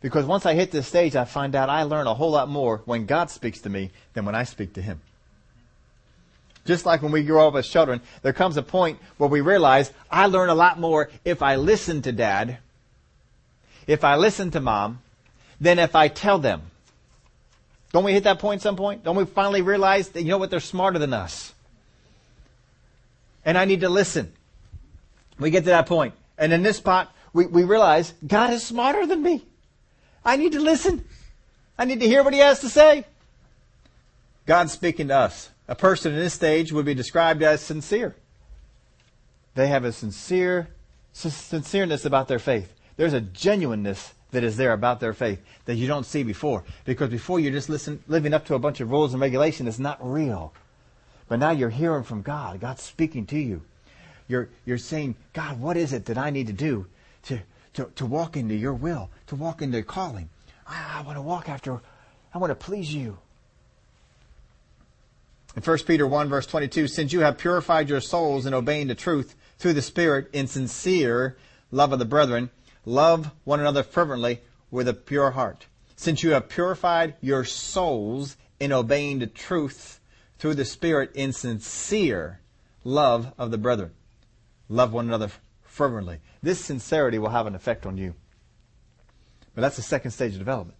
[0.00, 2.82] Because once I hit this stage, I find out I learn a whole lot more
[2.84, 5.00] when God speaks to me than when I speak to Him.
[6.64, 9.90] Just like when we grow up as children, there comes a point where we realize
[10.10, 12.58] I learn a lot more if I listen to dad,
[13.86, 15.00] if I listen to mom,
[15.60, 16.62] than if I tell them.
[17.92, 19.02] Don't we hit that point some point?
[19.02, 21.54] Don't we finally realize that, you know what, they're smarter than us?
[23.44, 24.32] And I need to listen.
[25.38, 26.14] We get to that point.
[26.36, 29.47] And in this spot, we, we realize God is smarter than me.
[30.24, 31.04] I need to listen.
[31.78, 33.04] I need to hear what he has to say.
[34.46, 35.50] God's speaking to us.
[35.68, 38.16] A person in this stage would be described as sincere.
[39.54, 40.68] They have a sincere
[41.14, 42.72] sincereness about their faith.
[42.96, 46.64] There's a genuineness that is there about their faith that you don't see before.
[46.84, 49.78] Because before you're just listen, living up to a bunch of rules and regulations that's
[49.78, 50.52] not real.
[51.28, 52.60] But now you're hearing from God.
[52.60, 53.62] God's speaking to you.
[54.28, 56.86] You're, you're saying, God, what is it that I need to do
[57.24, 57.40] to,
[57.78, 60.28] to, to walk into your will, to walk into calling?
[60.66, 61.80] I, I want to walk after,
[62.34, 63.18] I want to please you.
[65.54, 68.96] In 1 Peter 1 verse 22, since you have purified your souls in obeying the
[68.96, 71.36] truth through the Spirit in sincere
[71.70, 72.50] love of the brethren,
[72.84, 74.40] love one another fervently
[74.72, 75.66] with a pure heart.
[75.94, 80.00] Since you have purified your souls in obeying the truth
[80.40, 82.40] through the Spirit in sincere
[82.82, 83.92] love of the brethren.
[84.68, 85.30] Love one another
[85.78, 86.18] fervently.
[86.42, 88.14] This sincerity will have an effect on you.
[89.54, 90.76] But that's the second stage of development.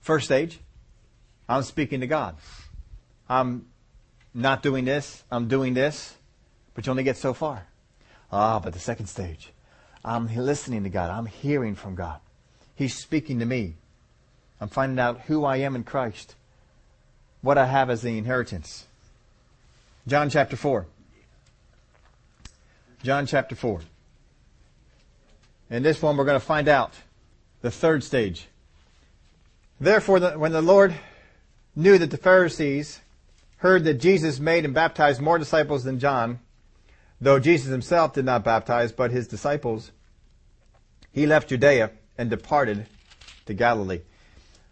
[0.00, 0.60] First stage,
[1.48, 2.36] I'm speaking to God.
[3.30, 3.66] I'm
[4.34, 6.14] not doing this, I'm doing this,
[6.74, 7.66] but you only get so far.
[8.30, 9.52] Ah, but the second stage,
[10.04, 11.10] I'm listening to God.
[11.10, 12.20] I'm hearing from God.
[12.74, 13.76] He's speaking to me.
[14.60, 16.34] I'm finding out who I am in Christ,
[17.40, 18.86] what I have as the inheritance.
[20.06, 20.86] John chapter 4.
[23.02, 23.80] John chapter 4.
[25.70, 26.92] In this one, we're going to find out
[27.62, 28.48] the third stage.
[29.80, 30.94] Therefore, the, when the Lord
[31.74, 33.00] knew that the Pharisees
[33.58, 36.38] heard that Jesus made and baptized more disciples than John,
[37.20, 39.90] though Jesus himself did not baptize, but his disciples,
[41.12, 42.86] he left Judea and departed
[43.46, 44.02] to Galilee.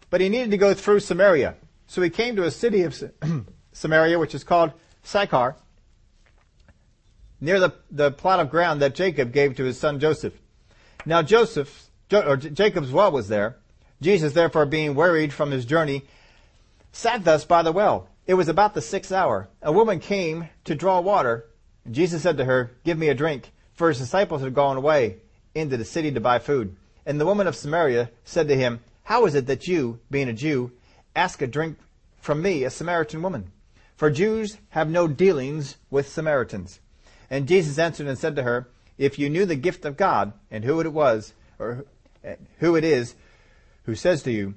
[0.09, 1.55] But he needed to go through Samaria.
[1.87, 3.01] So he came to a city of
[3.71, 5.55] Samaria, which is called Sychar,
[7.41, 10.33] near the, the plot of ground that Jacob gave to his son Joseph.
[11.05, 13.57] Now Joseph, or Jacob's well was there.
[14.01, 16.03] Jesus, therefore, being wearied from his journey,
[16.91, 18.09] sat thus by the well.
[18.25, 19.49] It was about the sixth hour.
[19.61, 21.45] A woman came to draw water.
[21.89, 25.17] Jesus said to her, Give me a drink, for his disciples had gone away
[25.53, 26.75] into the city to buy food.
[27.05, 30.33] And the woman of Samaria said to him, How is it that you, being a
[30.33, 30.71] Jew,
[31.15, 31.77] ask a drink
[32.21, 33.51] from me, a Samaritan woman?
[33.95, 36.79] For Jews have no dealings with Samaritans.
[37.29, 40.63] And Jesus answered and said to her, If you knew the gift of God, and
[40.63, 41.85] who it was, or
[42.59, 43.15] who it is,
[43.85, 44.55] who says to you,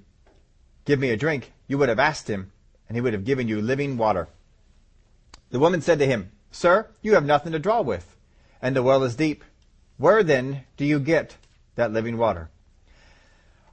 [0.85, 2.53] Give me a drink, you would have asked him,
[2.89, 4.29] and he would have given you living water.
[5.51, 8.17] The woman said to him, Sir, you have nothing to draw with,
[8.63, 9.43] and the well is deep.
[9.97, 11.37] Where then do you get
[11.75, 12.51] that living water?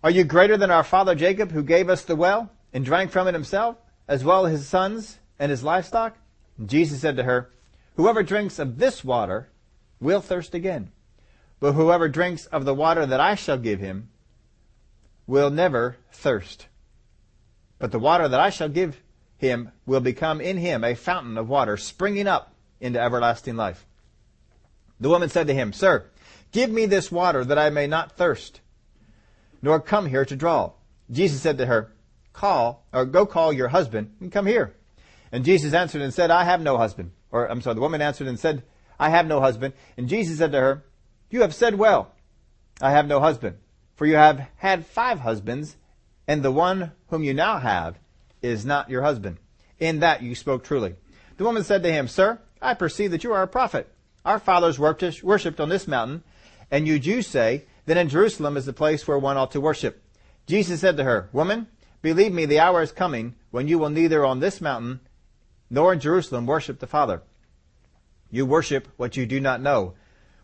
[0.04, 3.28] Are you greater than our father Jacob, who gave us the well and drank from
[3.28, 6.18] it himself, as well as his sons and his livestock?
[6.58, 7.50] And Jesus said to her,
[7.96, 9.50] Whoever drinks of this water
[10.04, 10.92] will thirst again.
[11.60, 14.10] But whoever drinks of the water that I shall give him
[15.26, 16.68] will never thirst.
[17.80, 19.02] But the water that I shall give
[19.38, 23.86] him will become in him a fountain of water springing up into everlasting life.
[25.00, 26.06] The woman said to him, Sir,
[26.54, 28.62] Give me this water that I may not thirst,
[29.62, 30.74] nor come here to draw.
[31.12, 31.92] Jesus said to her,
[32.32, 34.76] Call, or go call your husband and come here.
[35.32, 37.12] And Jesus answered and said, I have no husband.
[37.32, 38.64] Or, I'm sorry, the woman answered and said,
[39.04, 39.74] I have no husband.
[39.98, 40.86] And Jesus said to her,
[41.30, 42.14] You have said well,
[42.82, 43.58] I have no husband.
[43.98, 45.76] For you have had five husbands,
[46.26, 48.00] and the one whom you now have
[48.42, 49.40] is not your husband.
[49.78, 50.96] In that you spoke truly.
[51.36, 53.92] The woman said to him, Sir, I perceive that you are a prophet.
[54.24, 56.24] Our fathers worshipped on this mountain,
[56.72, 60.02] and you Jews say that in Jerusalem is the place where one ought to worship.
[60.48, 61.68] Jesus said to her, Woman,
[62.02, 65.02] believe me, the hour is coming when you will neither on this mountain
[65.70, 67.22] nor in Jerusalem worship the Father.
[68.34, 69.94] You worship what you do not know.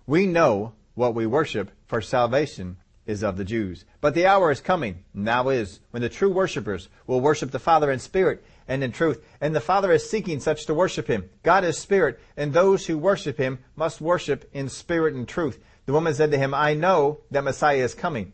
[0.06, 3.84] We know what we worship, for salvation is of the Jews.
[4.00, 7.90] But the hour is coming, now is, when the true worshippers will worship the Father
[7.92, 9.26] in spirit and in truth.
[9.42, 11.32] And the Father is seeking such to worship him.
[11.42, 15.60] God is spirit, and those who worship him must worship in spirit and truth.
[15.88, 18.34] The woman said to him, I know that Messiah is coming,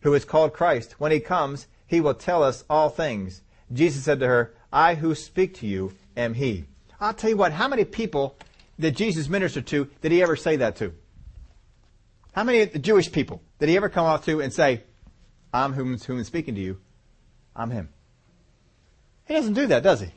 [0.00, 0.96] who is called Christ.
[0.98, 3.40] When he comes, he will tell us all things.
[3.72, 6.66] Jesus said to her, I who speak to you am he.
[7.00, 8.36] I'll tell you what, how many people
[8.78, 10.92] that Jesus ministered to did he ever say that to?
[12.32, 14.82] How many Jewish people did he ever come up to and say,
[15.52, 16.80] I'm whom, whom is speaking to you,
[17.54, 17.88] I'm him?
[19.26, 20.08] He doesn't do that, does he?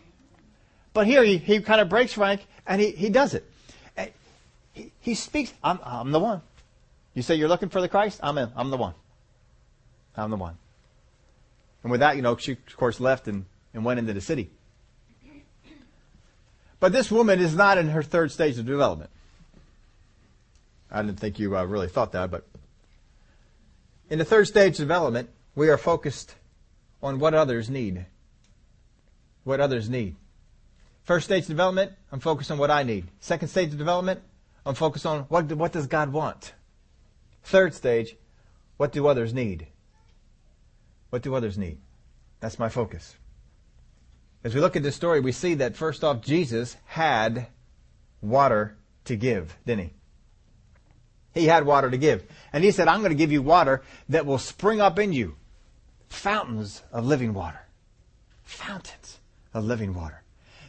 [0.94, 3.50] But here he, he kind of breaks rank and he, he does it.
[4.74, 6.42] He, he speaks, I'm, I'm the one.
[7.14, 8.20] You say you're looking for the Christ?
[8.22, 8.52] I'm in.
[8.56, 8.94] I'm the one.
[10.16, 10.58] I'm the one.
[11.84, 14.52] And with that, you know, she of course left and, and went into the city.
[16.80, 19.10] But this woman is not in her third stage of development.
[20.92, 22.46] I didn't think you uh, really thought that, but
[24.10, 26.36] in the third stage of development, we are focused
[27.02, 28.06] on what others need.
[29.44, 30.16] What others need.
[31.04, 33.06] First stage of development, I'm focused on what I need.
[33.20, 34.22] Second stage of development,
[34.66, 36.54] I'm focused on what, what does God want.
[37.44, 38.16] Third stage,
[38.78, 39.68] what do others need?
[41.10, 41.78] What do others need?
[42.40, 43.16] That's my focus.
[44.48, 47.48] As we look at this story, we see that first off, Jesus had
[48.22, 49.92] water to give, didn't
[51.34, 51.42] he?
[51.42, 52.24] He had water to give.
[52.54, 55.36] And he said, I'm going to give you water that will spring up in you.
[56.08, 57.60] Fountains of living water.
[58.46, 59.20] Fountains
[59.54, 60.24] of living water.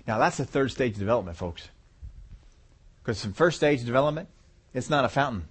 [0.08, 1.68] Now that's the third stage of development, folks.
[3.00, 4.28] Because in first stage of development,
[4.74, 5.42] it's not a fountain.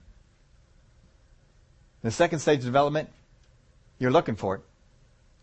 [2.04, 3.08] In the second stage of development,
[4.00, 4.62] you're looking for it.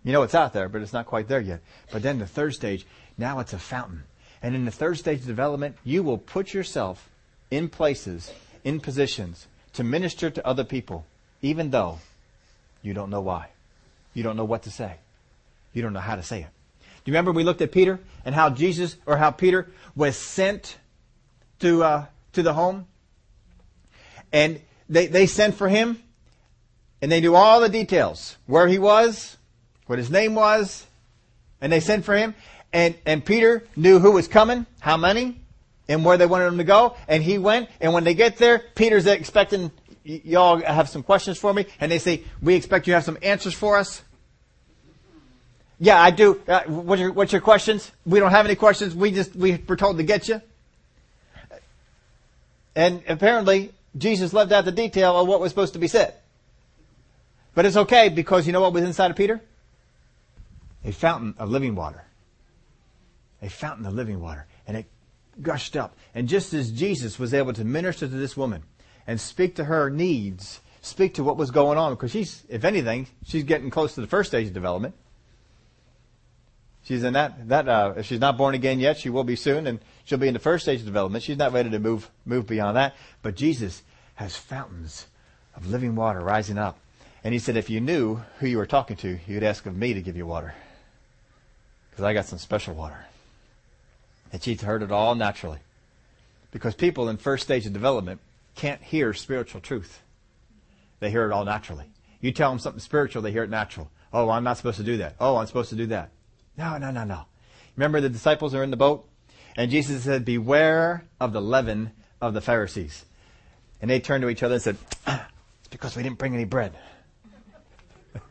[0.04, 1.60] You know it's out there, but it's not quite there yet.
[1.90, 2.86] But then the third stage,
[3.16, 4.04] now it's a fountain.
[4.42, 7.08] And in the third stage of development, you will put yourself
[7.50, 8.30] in places,
[8.62, 11.06] in positions, to minister to other people,
[11.40, 11.98] even though
[12.82, 13.48] you don't know why.
[14.12, 14.96] You don't know what to say.
[15.72, 16.48] You don't know how to say it.
[16.80, 20.76] Do you remember we looked at Peter and how Jesus, or how Peter was sent
[21.60, 22.86] to, uh, to the home?
[24.32, 26.02] And they, they sent for him,
[27.00, 28.36] and they knew all the details.
[28.46, 29.36] Where he was,
[29.86, 30.86] what his name was,
[31.60, 32.34] and they sent for him.
[32.72, 35.40] And, and Peter knew who was coming, how many,
[35.88, 36.96] and where they wanted him to go.
[37.06, 39.70] And he went, and when they get there, Peter's expecting,
[40.04, 43.18] y'all have some questions for me, and they say, we expect you to have some
[43.22, 44.02] answers for us.
[45.78, 46.40] Yeah, I do.
[46.48, 47.90] Uh, what's, your, what's your questions?
[48.06, 48.94] We don't have any questions.
[48.94, 50.40] We just, we were told to get you.
[52.74, 56.14] And apparently, Jesus left out the detail of what was supposed to be said.
[57.54, 59.40] But it's okay because you know what was inside of Peter?
[60.84, 62.04] A fountain of living water.
[63.42, 64.46] A fountain of living water.
[64.66, 64.86] And it
[65.40, 65.96] gushed up.
[66.14, 68.62] And just as Jesus was able to minister to this woman
[69.06, 73.06] and speak to her needs, speak to what was going on, because she's, if anything,
[73.24, 74.94] she's getting close to the first stage of development.
[76.82, 79.66] She's in that, that, uh, if she's not born again yet, she will be soon,
[79.66, 81.24] and she'll be in the first stage of development.
[81.24, 82.94] She's not ready to move, move beyond that.
[83.22, 83.82] But Jesus
[84.16, 85.06] has fountains
[85.56, 86.78] of living water rising up.
[87.22, 89.94] And he said, if you knew who you were talking to, you'd ask of me
[89.94, 90.54] to give you water
[91.94, 93.06] because I got some special water.
[94.32, 95.60] And she heard it all naturally.
[96.50, 98.20] Because people in first stage of development
[98.56, 100.02] can't hear spiritual truth.
[100.98, 101.84] They hear it all naturally.
[102.20, 103.90] You tell them something spiritual, they hear it natural.
[104.12, 105.14] Oh, I'm not supposed to do that.
[105.20, 106.10] Oh, I'm supposed to do that.
[106.56, 107.26] No, no, no, no.
[107.76, 109.08] Remember the disciples are in the boat?
[109.56, 113.04] And Jesus said, beware of the leaven of the Pharisees.
[113.80, 114.76] And they turned to each other and said,
[115.06, 116.76] it's because we didn't bring any bread.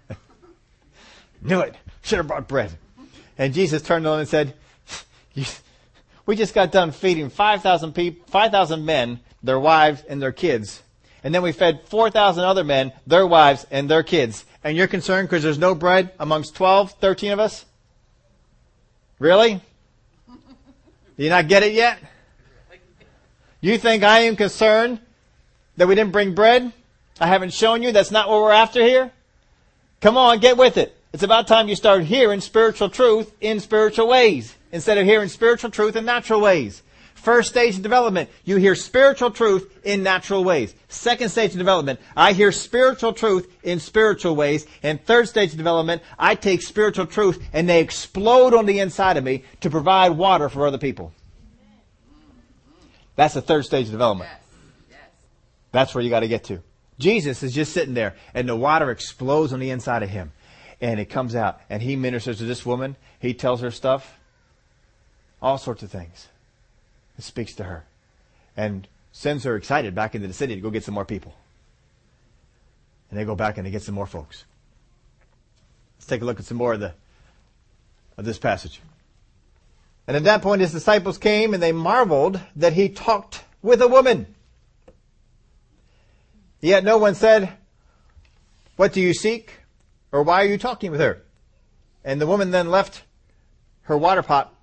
[1.41, 1.75] Knew it.
[2.01, 2.77] Should have brought bread.
[3.37, 4.53] And Jesus turned on and said,
[6.25, 10.81] we just got done feeding 5,000 people, 5,000 men, their wives and their kids.
[11.23, 14.45] And then we fed 4,000 other men, their wives and their kids.
[14.63, 17.65] And you're concerned because there's no bread amongst 12, 13 of us?
[19.19, 19.61] Really?
[20.27, 21.99] Do you not get it yet?
[23.61, 24.99] You think I am concerned
[25.77, 26.71] that we didn't bring bread?
[27.19, 29.11] I haven't shown you that's not what we're after here?
[30.01, 30.95] Come on, get with it.
[31.13, 35.69] It's about time you start hearing spiritual truth in spiritual ways instead of hearing spiritual
[35.69, 36.81] truth in natural ways.
[37.13, 40.73] First stage of development, you hear spiritual truth in natural ways.
[40.89, 44.65] Second stage of development, I hear spiritual truth in spiritual ways.
[44.81, 49.15] And third stage of development, I take spiritual truth and they explode on the inside
[49.15, 51.13] of me to provide water for other people.
[53.15, 54.31] That's the third stage of development.
[55.71, 56.63] That's where you got to get to.
[56.97, 60.31] Jesus is just sitting there and the water explodes on the inside of him
[60.83, 62.97] and it comes out and he ministers to this woman.
[63.17, 64.19] He tells her stuff.
[65.41, 66.27] All sorts of things.
[67.15, 67.85] He speaks to her
[68.57, 71.33] and sends her excited back into the city to go get some more people.
[73.09, 74.43] And they go back and they get some more folks.
[75.97, 76.93] Let's take a look at some more of the
[78.17, 78.81] of this passage.
[80.05, 83.87] And at that point his disciples came and they marveled that he talked with a
[83.87, 84.35] woman.
[86.59, 87.53] Yet no one said
[88.75, 89.62] what do you seek
[90.13, 91.23] or why are you talking with her?
[92.05, 93.03] And the woman then left
[93.83, 94.53] her water pot,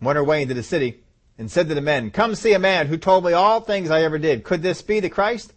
[0.00, 1.04] went her way into the city,
[1.38, 4.02] and said to the men, Come see a man who told me all things I
[4.02, 4.44] ever did.
[4.44, 5.54] Could this be the Christ?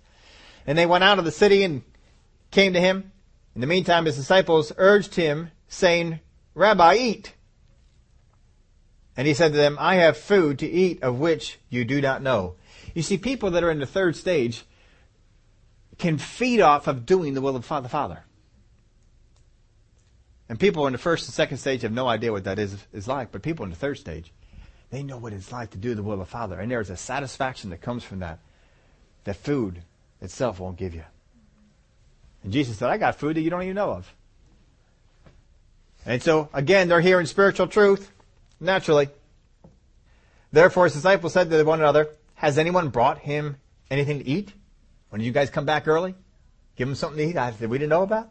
[0.67, 1.81] And they went out of the city and
[2.51, 3.11] came to him.
[3.55, 6.19] In the meantime, his disciples urged him, saying,
[6.53, 7.33] Rabbi, eat.
[9.17, 12.21] And he said to them, I have food to eat of which you do not
[12.21, 12.55] know.
[12.93, 14.65] You see, people that are in the third stage
[15.97, 18.25] can feed off of doing the will of the Father.
[20.47, 23.07] And people in the first and second stage have no idea what that is, is
[23.07, 24.31] like, but people in the third stage,
[24.91, 26.59] they know what it's like to do the will of the Father.
[26.59, 28.39] And there's a satisfaction that comes from that,
[29.23, 29.81] that food
[30.21, 31.03] itself won't give you.
[32.43, 34.13] And Jesus said, I got food that you don't even know of.
[36.05, 38.11] And so, again, they're hearing spiritual truth,
[38.59, 39.09] naturally.
[40.51, 43.57] Therefore, his disciples said to one another, Has anyone brought him
[43.89, 44.53] anything to eat?
[45.09, 46.13] When did you guys come back early?
[46.75, 48.29] Give him something to eat that we didn't know about?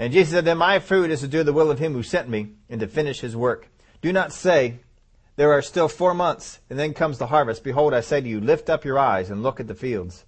[0.00, 2.26] And Jesus said, Then my food is to do the will of him who sent
[2.26, 3.68] me and to finish his work.
[4.00, 4.78] Do not say,
[5.36, 7.62] There are still four months, and then comes the harvest.
[7.62, 10.24] Behold, I say to you, Lift up your eyes and look at the fields,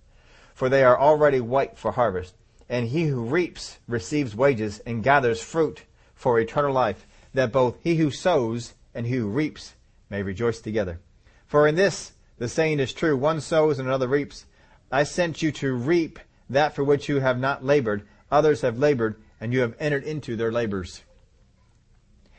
[0.53, 2.35] for they are already white for harvest.
[2.69, 7.97] And he who reaps receives wages and gathers fruit for eternal life, that both he
[7.97, 9.73] who sows and he who reaps
[10.11, 11.01] may rejoice together.
[11.47, 14.45] For in this the saying is true, one sows and another reaps.
[14.91, 16.19] I sent you to reap
[16.51, 18.07] that for which you have not labored.
[18.31, 21.03] Others have labored, and you have entered into their labors.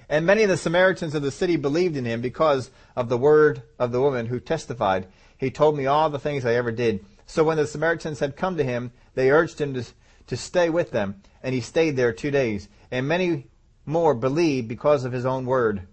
[0.08, 3.62] And many of the Samaritans of the city believed in him because of the word
[3.78, 7.06] of the woman who testified, He told me all the things I ever did.
[7.26, 9.84] So when the Samaritans had come to him, they urged him to,
[10.28, 12.70] to stay with them, and he stayed there two days.
[12.90, 13.48] And many
[13.86, 15.86] more believed because of his own word.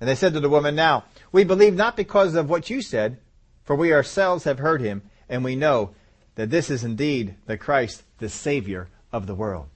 [0.00, 3.18] And they said to the woman, Now, we believe not because of what you said,
[3.64, 5.94] for we ourselves have heard him, and we know
[6.36, 9.68] that this is indeed the Christ, the Savior of the world.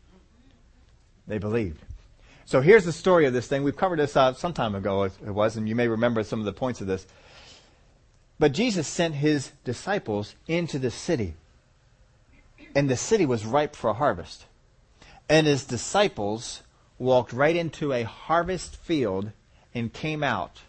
[1.29, 1.81] They believed.
[2.47, 3.62] So here's the story of this thing.
[3.62, 6.47] We've covered this out some time ago, it was, and you may remember some of
[6.47, 7.07] the points of this.
[8.39, 11.35] But Jesus sent his disciples into the city,
[12.74, 14.47] and the city was ripe for a harvest.
[15.29, 16.62] And his disciples
[16.99, 19.33] walked right into a harvest field
[19.74, 20.62] and came out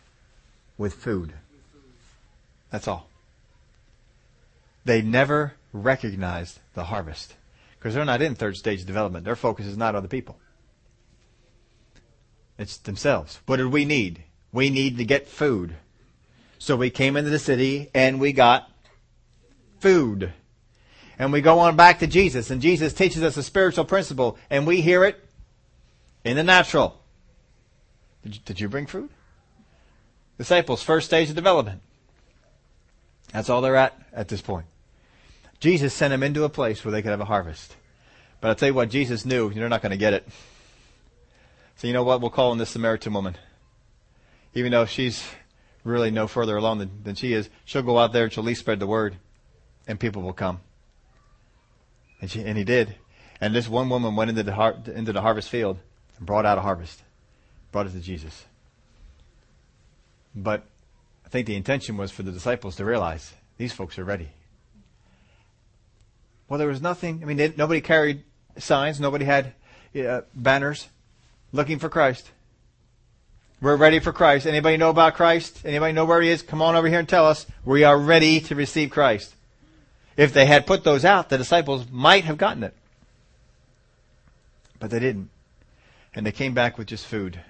[0.77, 1.33] with food.
[2.71, 3.07] That's all.
[4.83, 7.35] They never recognized the harvest
[7.77, 9.23] because they're not in third stage development.
[9.23, 10.37] Their focus is not on the people.
[12.59, 13.39] It's themselves.
[13.45, 14.21] What did we need?
[14.51, 15.75] We need to get food.
[16.59, 18.69] So we came into the city and we got
[19.79, 20.33] food.
[21.17, 24.67] And we go on back to Jesus and Jesus teaches us a spiritual principle and
[24.67, 25.23] we hear it
[26.25, 27.01] in the natural.
[28.23, 29.09] Did you, did you bring food?
[30.37, 31.81] Disciples, first stage of development.
[33.31, 34.65] That's all they're at at this point.
[35.61, 37.75] Jesus sent them into a place where they could have a harvest.
[38.41, 40.27] But I'll tell you what, Jesus knew you're not going to get it.
[41.79, 42.19] So you know what?
[42.19, 43.37] We'll call on this Samaritan woman.
[44.53, 45.23] Even though she's
[45.85, 48.47] really no further along than, than she is, she'll go out there and she'll at
[48.47, 49.15] least spread the word,
[49.87, 50.59] and people will come.
[52.19, 52.95] And, she, and he did.
[53.39, 55.77] And this one woman went into the, har- into the harvest field
[56.17, 57.01] and brought out a harvest,
[57.71, 58.43] brought it to Jesus.
[60.35, 60.65] But
[61.25, 64.27] I think the intention was for the disciples to realize these folks are ready.
[66.49, 67.21] Well, there was nothing.
[67.23, 68.25] I mean, they, nobody carried
[68.57, 68.99] signs.
[68.99, 69.53] Nobody had
[69.95, 70.89] uh, banners
[71.51, 72.29] looking for Christ.
[73.61, 74.47] We're ready for Christ.
[74.47, 75.61] Anybody know about Christ?
[75.65, 76.41] Anybody know where he is?
[76.41, 77.45] Come on over here and tell us.
[77.65, 79.35] We are ready to receive Christ.
[80.15, 82.73] If they had put those out, the disciples might have gotten it.
[84.79, 85.29] But they didn't.
[86.13, 87.41] And they came back with just food.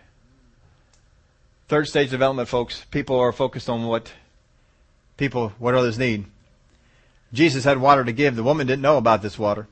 [1.68, 2.86] Third stage development, folks.
[2.90, 4.12] People are focused on what
[5.18, 6.26] people, what others need.
[7.32, 8.36] Jesus had water to give.
[8.36, 9.68] The woman didn't know about this water.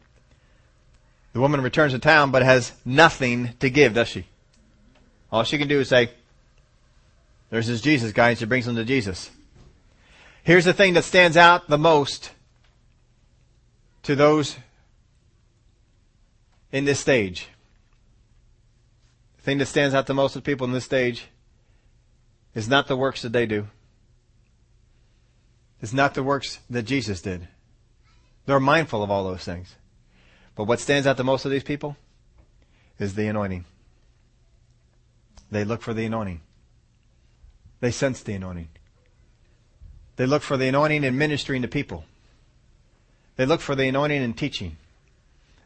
[1.37, 4.25] The woman returns to town but has nothing to give, does she?
[5.31, 6.09] All she can do is say,
[7.51, 9.29] there's this Jesus guy, and she brings him to Jesus.
[10.41, 12.31] Here's the thing that stands out the most
[14.01, 14.57] to those
[16.71, 17.49] in this stage.
[19.35, 21.27] The thing that stands out to most the people in this stage
[22.55, 23.67] is not the works that they do.
[25.83, 27.47] It's not the works that Jesus did.
[28.47, 29.75] They're mindful of all those things.
[30.57, 31.95] But what stands out to most of these people
[32.97, 33.63] is the anointing.
[35.51, 36.41] They look for the anointing.
[37.79, 38.69] They sense the anointing.
[40.15, 42.05] They look for the anointing in ministering to people.
[43.35, 44.77] They look for the anointing in teaching.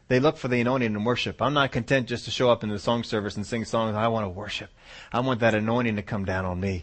[0.08, 1.40] They look for the anointing in worship.
[1.40, 3.96] I'm not content just to show up in the song service and sing songs.
[3.96, 4.68] I want to worship.
[5.10, 6.82] I want that anointing to come down on me.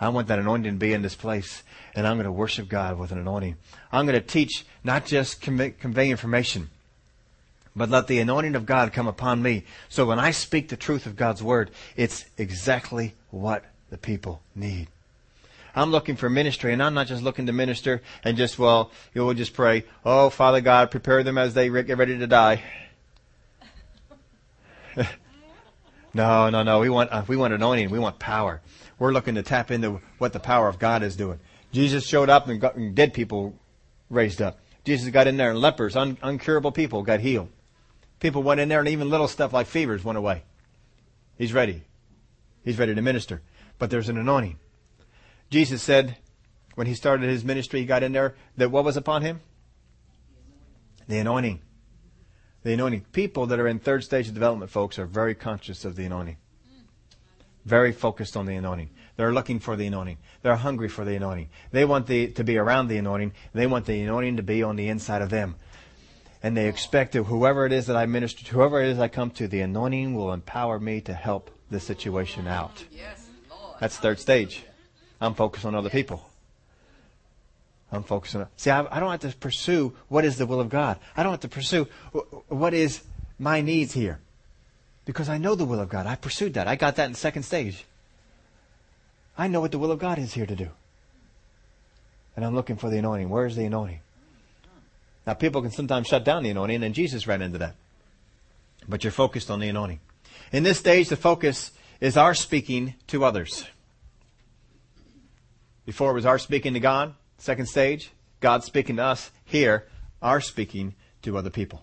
[0.00, 1.62] I want that anointing to be in this place.
[1.94, 3.58] And I'm going to worship God with an anointing.
[3.92, 6.70] I'm going to teach, not just convey, convey information,
[7.74, 9.64] but let the anointing of God come upon me.
[9.88, 14.88] So when I speak the truth of God's word, it's exactly what the people need.
[15.74, 19.24] I'm looking for ministry, and I'm not just looking to minister and just, well, you
[19.24, 22.62] will just pray, oh, Father God, prepare them as they get ready to die.
[26.12, 26.80] No, no, no.
[26.80, 27.90] We want uh, we want anointing.
[27.90, 28.60] We want power.
[28.98, 31.38] We're looking to tap into what the power of God is doing.
[31.72, 33.54] Jesus showed up and, got, and dead people
[34.10, 34.58] raised up.
[34.84, 37.48] Jesus got in there and lepers, un, uncurable people got healed.
[38.20, 40.42] People went in there and even little stuff like fevers went away.
[41.36, 41.82] He's ready.
[42.62, 43.42] He's ready to minister.
[43.78, 44.58] But there's an anointing.
[45.48, 46.16] Jesus said
[46.74, 49.40] when he started his ministry, he got in there that what was upon him?
[51.08, 51.60] The anointing.
[52.62, 53.06] The anointing.
[53.12, 56.36] People that are in third stage of development, folks, are very conscious of the anointing.
[57.64, 58.90] Very focused on the anointing.
[59.16, 60.18] They're looking for the anointing.
[60.42, 61.50] They're hungry for the anointing.
[61.72, 63.32] They want the, to be around the anointing.
[63.52, 65.56] They want the anointing to be on the inside of them.
[66.42, 69.08] And they expect that whoever it is that I minister to, whoever it is I
[69.08, 72.84] come to, the anointing will empower me to help the situation out.
[73.78, 74.64] That's third stage.
[75.20, 76.30] I'm focused on other people.
[77.92, 78.46] I'm focused on.
[78.56, 80.98] See, I, I, don't have to pursue what is the will of God.
[81.16, 81.88] I don't have to pursue
[82.48, 83.02] what is
[83.38, 84.20] my needs here,
[85.04, 86.06] because I know the will of God.
[86.06, 86.68] I pursued that.
[86.68, 87.84] I got that in second stage.
[89.36, 90.68] I know what the will of God is here to do,
[92.36, 93.28] and I'm looking for the anointing.
[93.28, 94.00] Where is the anointing?
[95.26, 97.76] Now, people can sometimes shut down the anointing, and Jesus ran into that.
[98.88, 100.00] But you're focused on the anointing.
[100.52, 103.66] In this stage, the focus is our speaking to others.
[105.84, 107.14] Before it was our speaking to God.
[107.38, 108.10] Second stage,
[108.40, 109.30] God speaking to us.
[109.44, 109.86] Here,
[110.22, 111.82] our speaking to other people.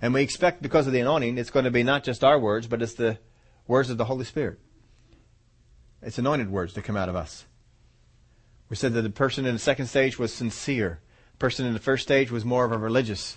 [0.00, 2.66] And we expect because of the anointing, it's going to be not just our words,
[2.66, 3.18] but it's the
[3.66, 4.58] words of the Holy Spirit.
[6.02, 7.44] It's anointed words that come out of us.
[8.68, 11.00] We said that the person in the second stage was sincere.
[11.38, 13.36] Person in the first stage was more of a religious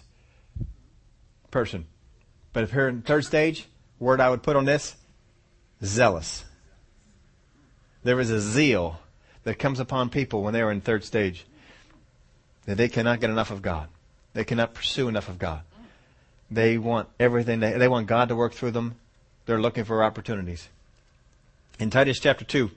[1.52, 1.86] person.
[2.54, 3.68] But if here in third stage,
[4.00, 4.96] word I would put on this,
[5.84, 6.46] zealous.
[8.04, 9.00] There is a zeal
[9.44, 11.46] that comes upon people when they are in third stage.
[12.66, 13.90] That they cannot get enough of God.
[14.34, 15.62] They cannot pursue enough of God.
[16.52, 17.60] They want everything.
[17.60, 18.96] They, they want God to work through them.
[19.46, 20.68] They're looking for opportunities.
[21.80, 22.72] In Titus chapter 2,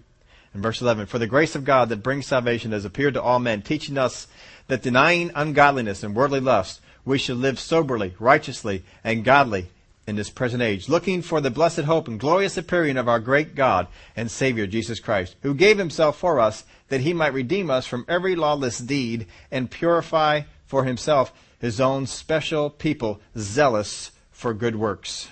[0.54, 3.38] and verse 11, For the grace of God that brings salvation has appeared to all
[3.38, 4.26] men, teaching us
[4.68, 9.68] that denying ungodliness and worldly lust, we should live soberly, righteously, and godly
[10.06, 13.54] in this present age, looking for the blessed hope and glorious appearing of our great
[13.54, 17.86] God and Savior Jesus Christ, who gave himself for us that he might redeem us
[17.86, 24.76] from every lawless deed and purify for himself his own special people, zealous for good
[24.76, 25.28] works.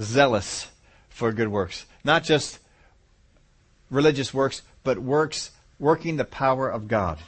[0.00, 0.68] Zealous
[1.08, 1.84] for good works.
[2.02, 2.58] Not just
[3.90, 7.18] religious works, but works working the power of God.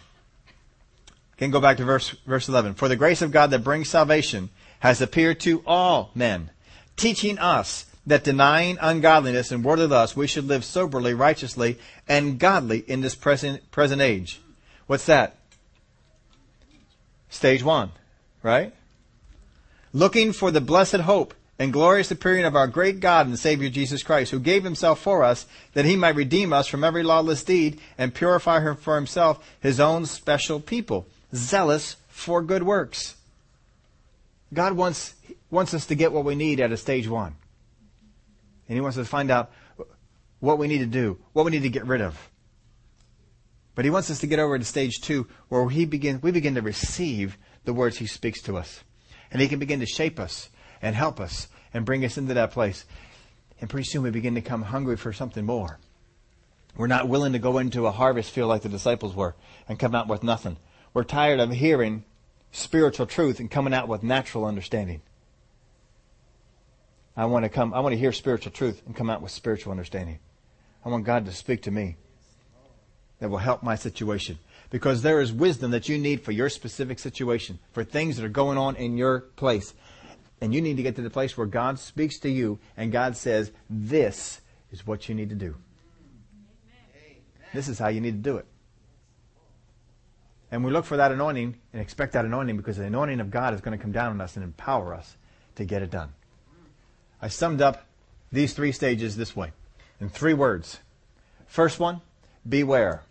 [1.43, 2.75] Can go back to verse, verse 11.
[2.75, 6.51] For the grace of God that brings salvation has appeared to all men,
[6.97, 12.85] teaching us that denying ungodliness and worldly lust, we should live soberly, righteously, and godly
[12.87, 14.41] in this present, present age.
[14.87, 15.35] What's that?
[17.29, 17.91] Stage one,
[18.45, 18.73] right?
[19.93, 24.05] Looking for the blessed hope and glorious appearing of our great God and Savior Jesus
[24.05, 27.81] Christ, who gave himself for us that he might redeem us from every lawless deed
[27.99, 31.05] and purify for himself his own special people,
[31.35, 33.17] zealous for good works.
[34.53, 35.15] God wants,
[35.51, 37.37] wants us to get what we need at a stage one.
[38.69, 39.51] And He wants us to find out
[40.41, 42.31] what we need to do, what we need to get rid of.
[43.75, 46.55] But He wants us to get over to stage two where he begin, we begin
[46.57, 48.83] to receive the words He speaks to us.
[49.31, 50.51] And He can begin to shape us
[50.83, 52.85] and help us and bring us into that place.
[53.61, 55.79] And pretty soon we begin to come hungry for something more.
[56.77, 59.35] We're not willing to go into a harvest field like the disciples were
[59.69, 60.57] and come out with nothing.
[60.95, 62.05] We're tired of hearing
[62.51, 65.01] spiritual truth and coming out with natural understanding.
[67.17, 69.71] I want to come, I want to hear spiritual truth and come out with spiritual
[69.71, 70.19] understanding.
[70.85, 71.97] I want God to speak to me
[73.21, 74.39] that will help my situation.
[74.71, 78.31] Because there is wisdom that you need for your specific situation, for things that are
[78.31, 79.75] going on in your place.
[80.41, 83.17] And you need to get to the place where God speaks to you and God
[83.17, 84.41] says, this
[84.73, 85.55] is what you need to do.
[87.55, 88.47] This is how you need to do it.
[90.53, 93.55] And we look for that anointing and expect that anointing because the anointing of God
[93.55, 95.17] is going to come down on us and empower us
[95.55, 96.11] to get it done.
[97.23, 97.87] I summed up
[98.31, 99.53] these three stages this way
[99.99, 100.81] in three words.
[101.47, 102.03] First one,
[102.47, 103.03] beware.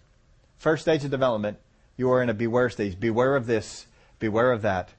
[0.59, 1.57] First stage of development,
[1.97, 2.99] you are in a beware stage.
[2.99, 3.87] Beware of this,
[4.19, 4.89] beware of that.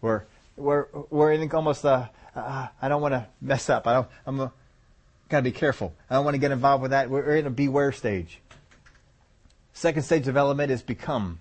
[0.00, 0.22] We're,
[0.56, 3.88] we're, we're in almost a, uh, I don't want to mess up.
[3.88, 4.52] I don't, I'm got
[5.38, 5.92] to be careful.
[6.08, 7.10] I don't want to get involved with that.
[7.10, 8.38] We're in a beware stage.
[9.72, 11.40] Second stage of development is become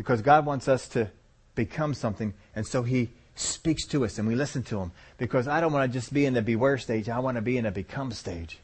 [0.00, 1.10] because God wants us to
[1.54, 4.92] become something, and so He speaks to us and we listen to Him.
[5.18, 7.58] Because I don't want to just be in the beware stage, I want to be
[7.58, 8.60] in a become stage.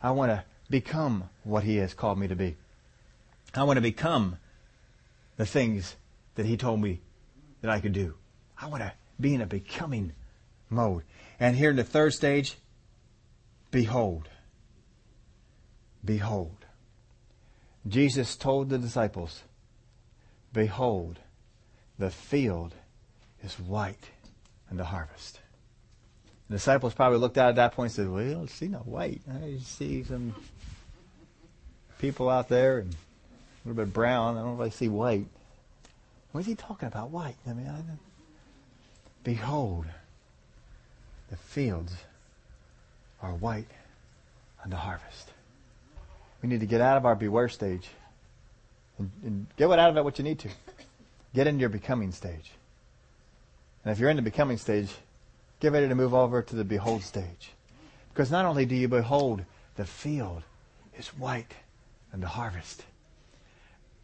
[0.00, 2.54] I want to become what He has called me to be.
[3.52, 4.36] I want to become
[5.38, 5.96] the things
[6.36, 7.00] that He told me
[7.62, 8.14] that I could do.
[8.56, 10.12] I want to be in a becoming
[10.70, 11.02] mode.
[11.40, 12.58] And here in the third stage,
[13.72, 14.28] behold.
[16.04, 16.64] Behold.
[17.88, 19.42] Jesus told the disciples,
[20.56, 21.18] Behold,
[21.98, 22.72] the field
[23.44, 24.08] is white
[24.70, 25.38] and the harvest.
[26.48, 28.78] The disciples probably looked out at that point and said, Well, I don't see no
[28.78, 29.20] white.
[29.30, 30.34] I see some
[31.98, 34.38] people out there and a little bit brown.
[34.38, 35.26] I don't really see white.
[36.32, 37.10] What is he talking about?
[37.10, 37.36] White.
[37.46, 37.82] I mean, I,
[39.24, 39.84] behold,
[41.28, 41.92] the fields
[43.20, 43.68] are white
[44.62, 45.32] and the harvest.
[46.40, 47.90] We need to get out of our beware stage
[48.98, 50.48] and, and get out of it what you need to.
[51.34, 52.52] Get into your becoming stage.
[53.84, 54.90] And if you're in the becoming stage,
[55.60, 57.52] get ready to move over to the behold stage.
[58.12, 59.44] Because not only do you behold
[59.76, 60.42] the field
[60.98, 61.54] is white
[62.12, 62.84] and the harvest,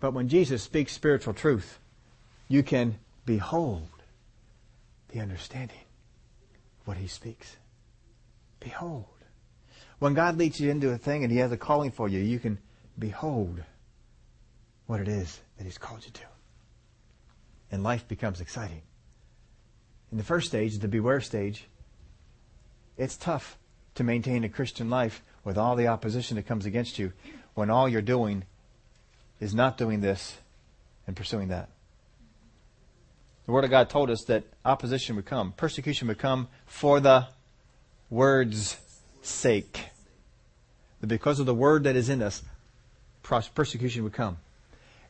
[0.00, 1.78] but when Jesus speaks spiritual truth,
[2.48, 3.88] you can behold
[5.08, 5.78] the understanding
[6.80, 7.56] of what he speaks.
[8.60, 9.06] Behold.
[9.98, 12.38] When God leads you into a thing and he has a calling for you, you
[12.38, 12.58] can
[12.98, 13.62] behold
[14.86, 16.22] what it is that he's called you to.
[17.70, 18.82] And life becomes exciting.
[20.10, 21.66] In the first stage, the beware stage,
[22.98, 23.56] it's tough
[23.94, 27.12] to maintain a Christian life with all the opposition that comes against you
[27.54, 28.44] when all you're doing
[29.40, 30.36] is not doing this
[31.06, 31.68] and pursuing that.
[33.46, 37.26] The Word of God told us that opposition would come, persecution would come for the
[38.08, 38.76] Word's
[39.22, 39.86] sake.
[41.00, 42.42] That because of the Word that is in us,
[43.22, 44.36] persecution would come.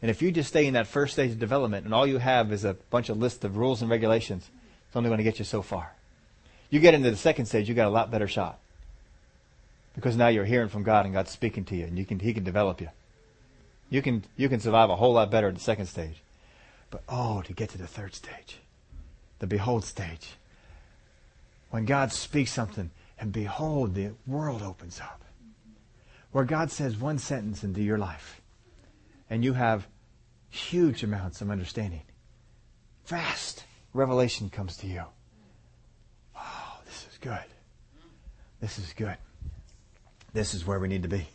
[0.03, 2.53] And if you just stay in that first stage of development and all you have
[2.53, 4.51] is a bunch of lists of rules and regulations,
[4.89, 5.93] it's only going to get you so far.
[6.71, 8.59] You get into the second stage, you got a lot better shot.
[9.95, 12.35] Because now you're hearing from God and God's speaking to you and you can, He
[12.35, 12.89] can develop you.
[13.91, 16.17] You can, you can survive a whole lot better at the second stage.
[16.91, 18.59] But oh, to get to the third stage,
[19.39, 20.35] the behold stage,
[21.71, 25.21] when God speaks something and behold, the world opens up.
[26.33, 28.41] Where God says one sentence into your life
[29.31, 29.87] and you have
[30.53, 32.03] huge amounts of understanding.
[33.05, 35.03] Fast revelation comes to you.
[36.37, 37.45] Oh, this is good.
[38.61, 39.17] This is good.
[40.33, 41.27] This is where we need to be.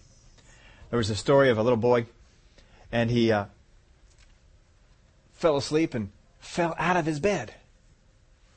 [0.89, 2.05] There was a story of a little boy
[2.91, 3.45] and he uh,
[5.33, 7.53] fell asleep and fell out of his bed,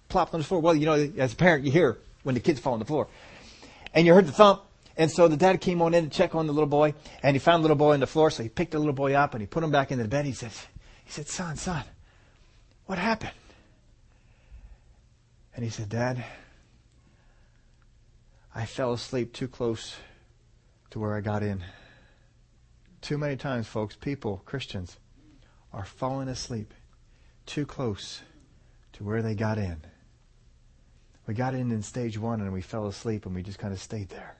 [0.09, 0.61] plopped on the floor.
[0.61, 3.09] Well, you know, as a parent, you hear when the kids fall on the floor,
[3.95, 4.63] and you heard the thump.
[5.01, 6.93] And so the dad came on in to check on the little boy,
[7.23, 8.31] and he found the little boy on the floor.
[8.31, 10.27] So he picked the little boy up and he put him back into the bed.
[10.27, 10.53] He said,
[11.07, 11.85] "He said, son, son,
[12.85, 13.33] what happened?"
[15.57, 16.23] And he said, "Dad,
[18.55, 19.97] I fell asleep too close
[20.91, 21.65] to where I got in."
[23.01, 24.99] Too many times, folks, people, Christians,
[25.73, 26.75] are falling asleep
[27.47, 28.21] too close
[28.93, 29.81] to where they got in.
[31.27, 33.81] We got in in stage one and we fell asleep and we just kind of
[33.81, 34.37] stayed there.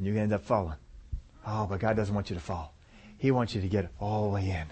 [0.00, 0.78] And you end up falling.
[1.46, 2.72] Oh, but God doesn't want you to fall.
[3.18, 4.64] He wants you to get all the way in.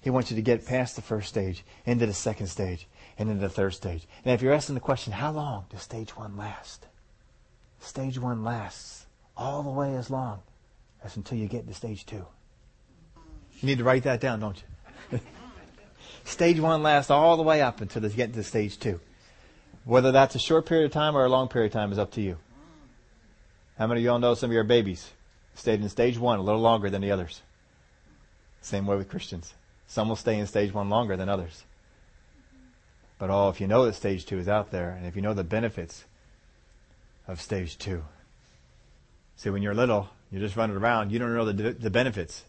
[0.00, 2.86] He wants you to get past the first stage, into the second stage,
[3.18, 4.06] and into the third stage.
[4.24, 6.86] And if you're asking the question, how long does stage one last?
[7.80, 10.38] Stage one lasts all the way as long
[11.02, 12.24] that's until you get to stage two.
[13.60, 14.62] You need to write that down, don't
[15.10, 15.18] you?
[16.24, 19.00] stage one lasts all the way up until they get to stage two.
[19.84, 22.12] Whether that's a short period of time or a long period of time is up
[22.12, 22.36] to you.
[23.78, 25.12] How many of y'all know some of your babies
[25.54, 27.42] stayed in stage one a little longer than the others?
[28.60, 29.54] Same way with Christians.
[29.86, 31.62] Some will stay in stage one longer than others.
[33.18, 35.32] But oh, if you know that stage two is out there, and if you know
[35.32, 36.04] the benefits
[37.28, 38.04] of stage two.
[39.36, 41.12] See, when you're little, you're just running around.
[41.12, 42.44] You don't know the, the benefits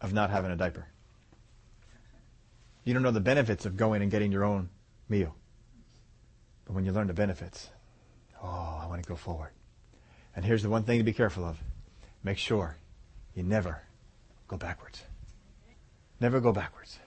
[0.00, 0.86] of not having a diaper.
[2.84, 4.70] You don't know the benefits of going and getting your own
[5.10, 5.34] meal.
[6.64, 7.68] But when you learn the benefits,
[8.42, 9.50] oh, I want to go forward.
[10.38, 11.58] And here's the one thing to be careful of
[12.22, 12.76] make sure
[13.34, 13.82] you never
[14.46, 15.02] go backwards.
[16.20, 17.00] Never go backwards.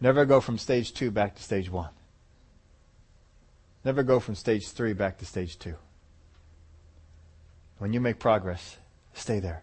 [0.00, 1.90] Never go from stage two back to stage one.
[3.84, 5.76] Never go from stage three back to stage two.
[7.78, 8.78] When you make progress,
[9.14, 9.62] stay there.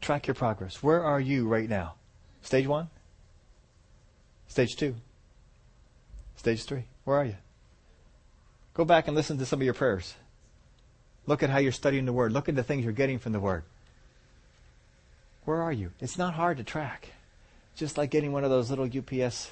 [0.00, 0.82] Track your progress.
[0.82, 1.96] Where are you right now?
[2.40, 2.88] Stage one?
[4.48, 4.94] Stage two?
[6.36, 6.84] Stage three?
[7.04, 7.36] Where are you?
[8.72, 10.14] Go back and listen to some of your prayers.
[11.26, 12.32] Look at how you're studying the Word.
[12.32, 13.64] Look at the things you're getting from the Word.
[15.44, 15.92] Where are you?
[16.00, 17.08] It's not hard to track.
[17.76, 19.50] Just like getting one of those little UPS,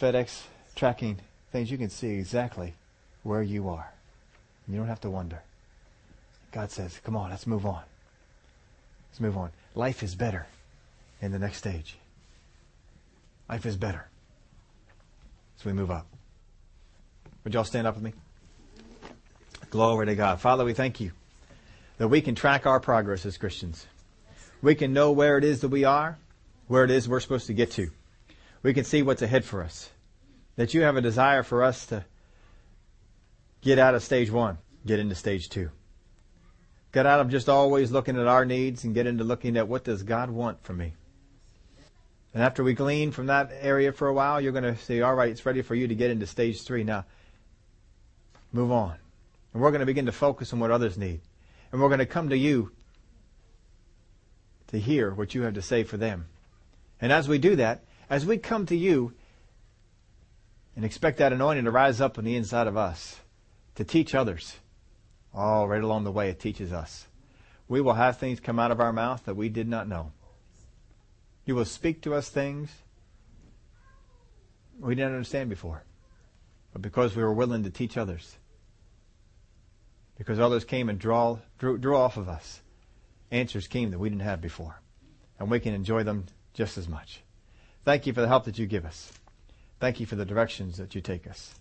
[0.00, 0.42] FedEx
[0.74, 1.18] tracking
[1.50, 2.74] things, you can see exactly
[3.22, 3.92] where you are.
[4.68, 5.42] You don't have to wonder.
[6.52, 7.82] God says, come on, let's move on.
[9.10, 9.50] Let's move on.
[9.74, 10.46] Life is better
[11.20, 11.96] in the next stage.
[13.48, 14.06] Life is better.
[15.58, 16.06] So we move up.
[17.44, 18.12] Would y'all stand up with me?
[19.74, 20.40] Glory to God.
[20.40, 21.10] Father, we thank you
[21.98, 23.88] that we can track our progress as Christians.
[24.62, 26.16] We can know where it is that we are,
[26.68, 27.90] where it is we're supposed to get to.
[28.62, 29.90] We can see what's ahead for us.
[30.54, 32.04] That you have a desire for us to
[33.62, 35.70] get out of stage one, get into stage two.
[36.92, 39.82] Get out of just always looking at our needs and get into looking at what
[39.82, 40.92] does God want from me.
[42.32, 45.16] And after we glean from that area for a while, you're going to say, all
[45.16, 46.84] right, it's ready for you to get into stage three.
[46.84, 47.06] Now,
[48.52, 48.98] move on.
[49.54, 51.20] And we're going to begin to focus on what others need.
[51.72, 52.72] And we're going to come to you
[54.66, 56.26] to hear what you have to say for them.
[57.00, 59.14] And as we do that, as we come to you
[60.74, 63.20] and expect that anointing to rise up on the inside of us,
[63.76, 64.56] to teach others,
[65.32, 67.06] all right along the way it teaches us.
[67.68, 70.12] We will have things come out of our mouth that we did not know.
[71.44, 72.70] You will speak to us things
[74.78, 75.84] we didn't understand before.
[76.72, 78.36] But because we were willing to teach others,
[80.16, 82.62] because others came and draw, drew, drew off of us,
[83.30, 84.80] answers came that we didn't have before.
[85.38, 87.22] And we can enjoy them just as much.
[87.84, 89.12] Thank you for the help that you give us.
[89.80, 91.54] Thank you for the directions that you take us.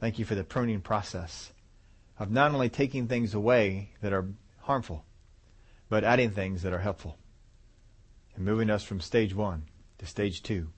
[0.00, 1.52] Thank you for the pruning process
[2.18, 4.26] of not only taking things away that are
[4.62, 5.04] harmful,
[5.88, 7.16] but adding things that are helpful.
[8.34, 9.64] And moving us from stage one
[9.98, 10.68] to stage two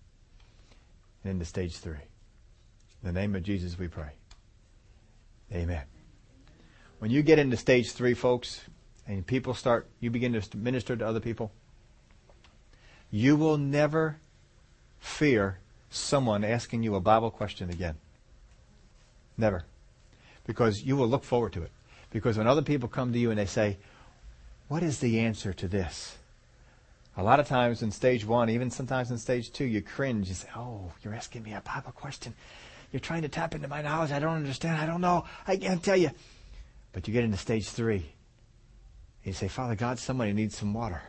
[1.24, 1.94] and into stage three.
[3.02, 4.12] In the name of Jesus we pray.
[5.52, 5.84] Amen.
[6.99, 8.62] When you get into stage three, folks,
[9.07, 11.53] and people start, you begin to minister to other people,
[13.11, 14.18] you will never
[14.99, 15.59] fear
[15.90, 17.94] someone asking you a Bible question again.
[19.36, 19.64] Never.
[20.46, 21.70] Because you will look forward to it.
[22.11, 23.78] Because when other people come to you and they say,
[24.66, 26.16] What is the answer to this?
[27.16, 30.28] A lot of times in stage one, even sometimes in stage two, you cringe.
[30.28, 32.34] You say, Oh, you're asking me a Bible question.
[32.92, 34.11] You're trying to tap into my knowledge.
[34.11, 34.80] I don't understand.
[34.80, 35.24] I don't know.
[35.46, 36.11] I can't tell you.
[36.93, 37.97] But you get into stage three.
[39.24, 41.03] And you say, Father God, somebody needs some water.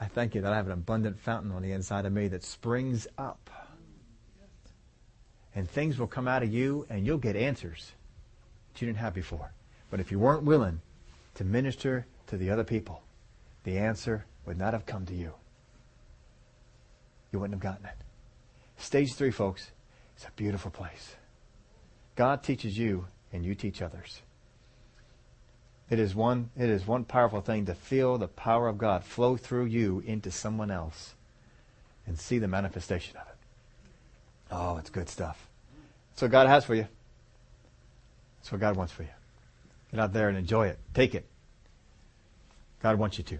[0.00, 2.44] I thank you that I have an abundant fountain on the inside of me that
[2.44, 3.50] springs up.
[5.54, 7.92] And things will come out of you and you'll get answers
[8.72, 9.52] that you didn't have before.
[9.90, 10.80] But if you weren't willing
[11.34, 13.02] to minister to the other people,
[13.64, 15.32] the answer would not have come to you.
[17.32, 17.96] You wouldn't have gotten it.
[18.76, 19.70] Stage three, folks,
[20.18, 21.16] is a beautiful place.
[22.16, 24.22] God teaches you and you teach others.
[25.90, 29.36] It is one, it is one powerful thing to feel the power of God flow
[29.36, 31.14] through you into someone else
[32.06, 33.34] and see the manifestation of it.
[34.50, 35.48] Oh, it's good stuff.
[36.10, 36.86] That's what God has for you.
[38.40, 39.08] That's what God wants for you.
[39.90, 40.78] Get out there and enjoy it.
[40.94, 41.26] Take it.
[42.82, 43.38] God wants you to.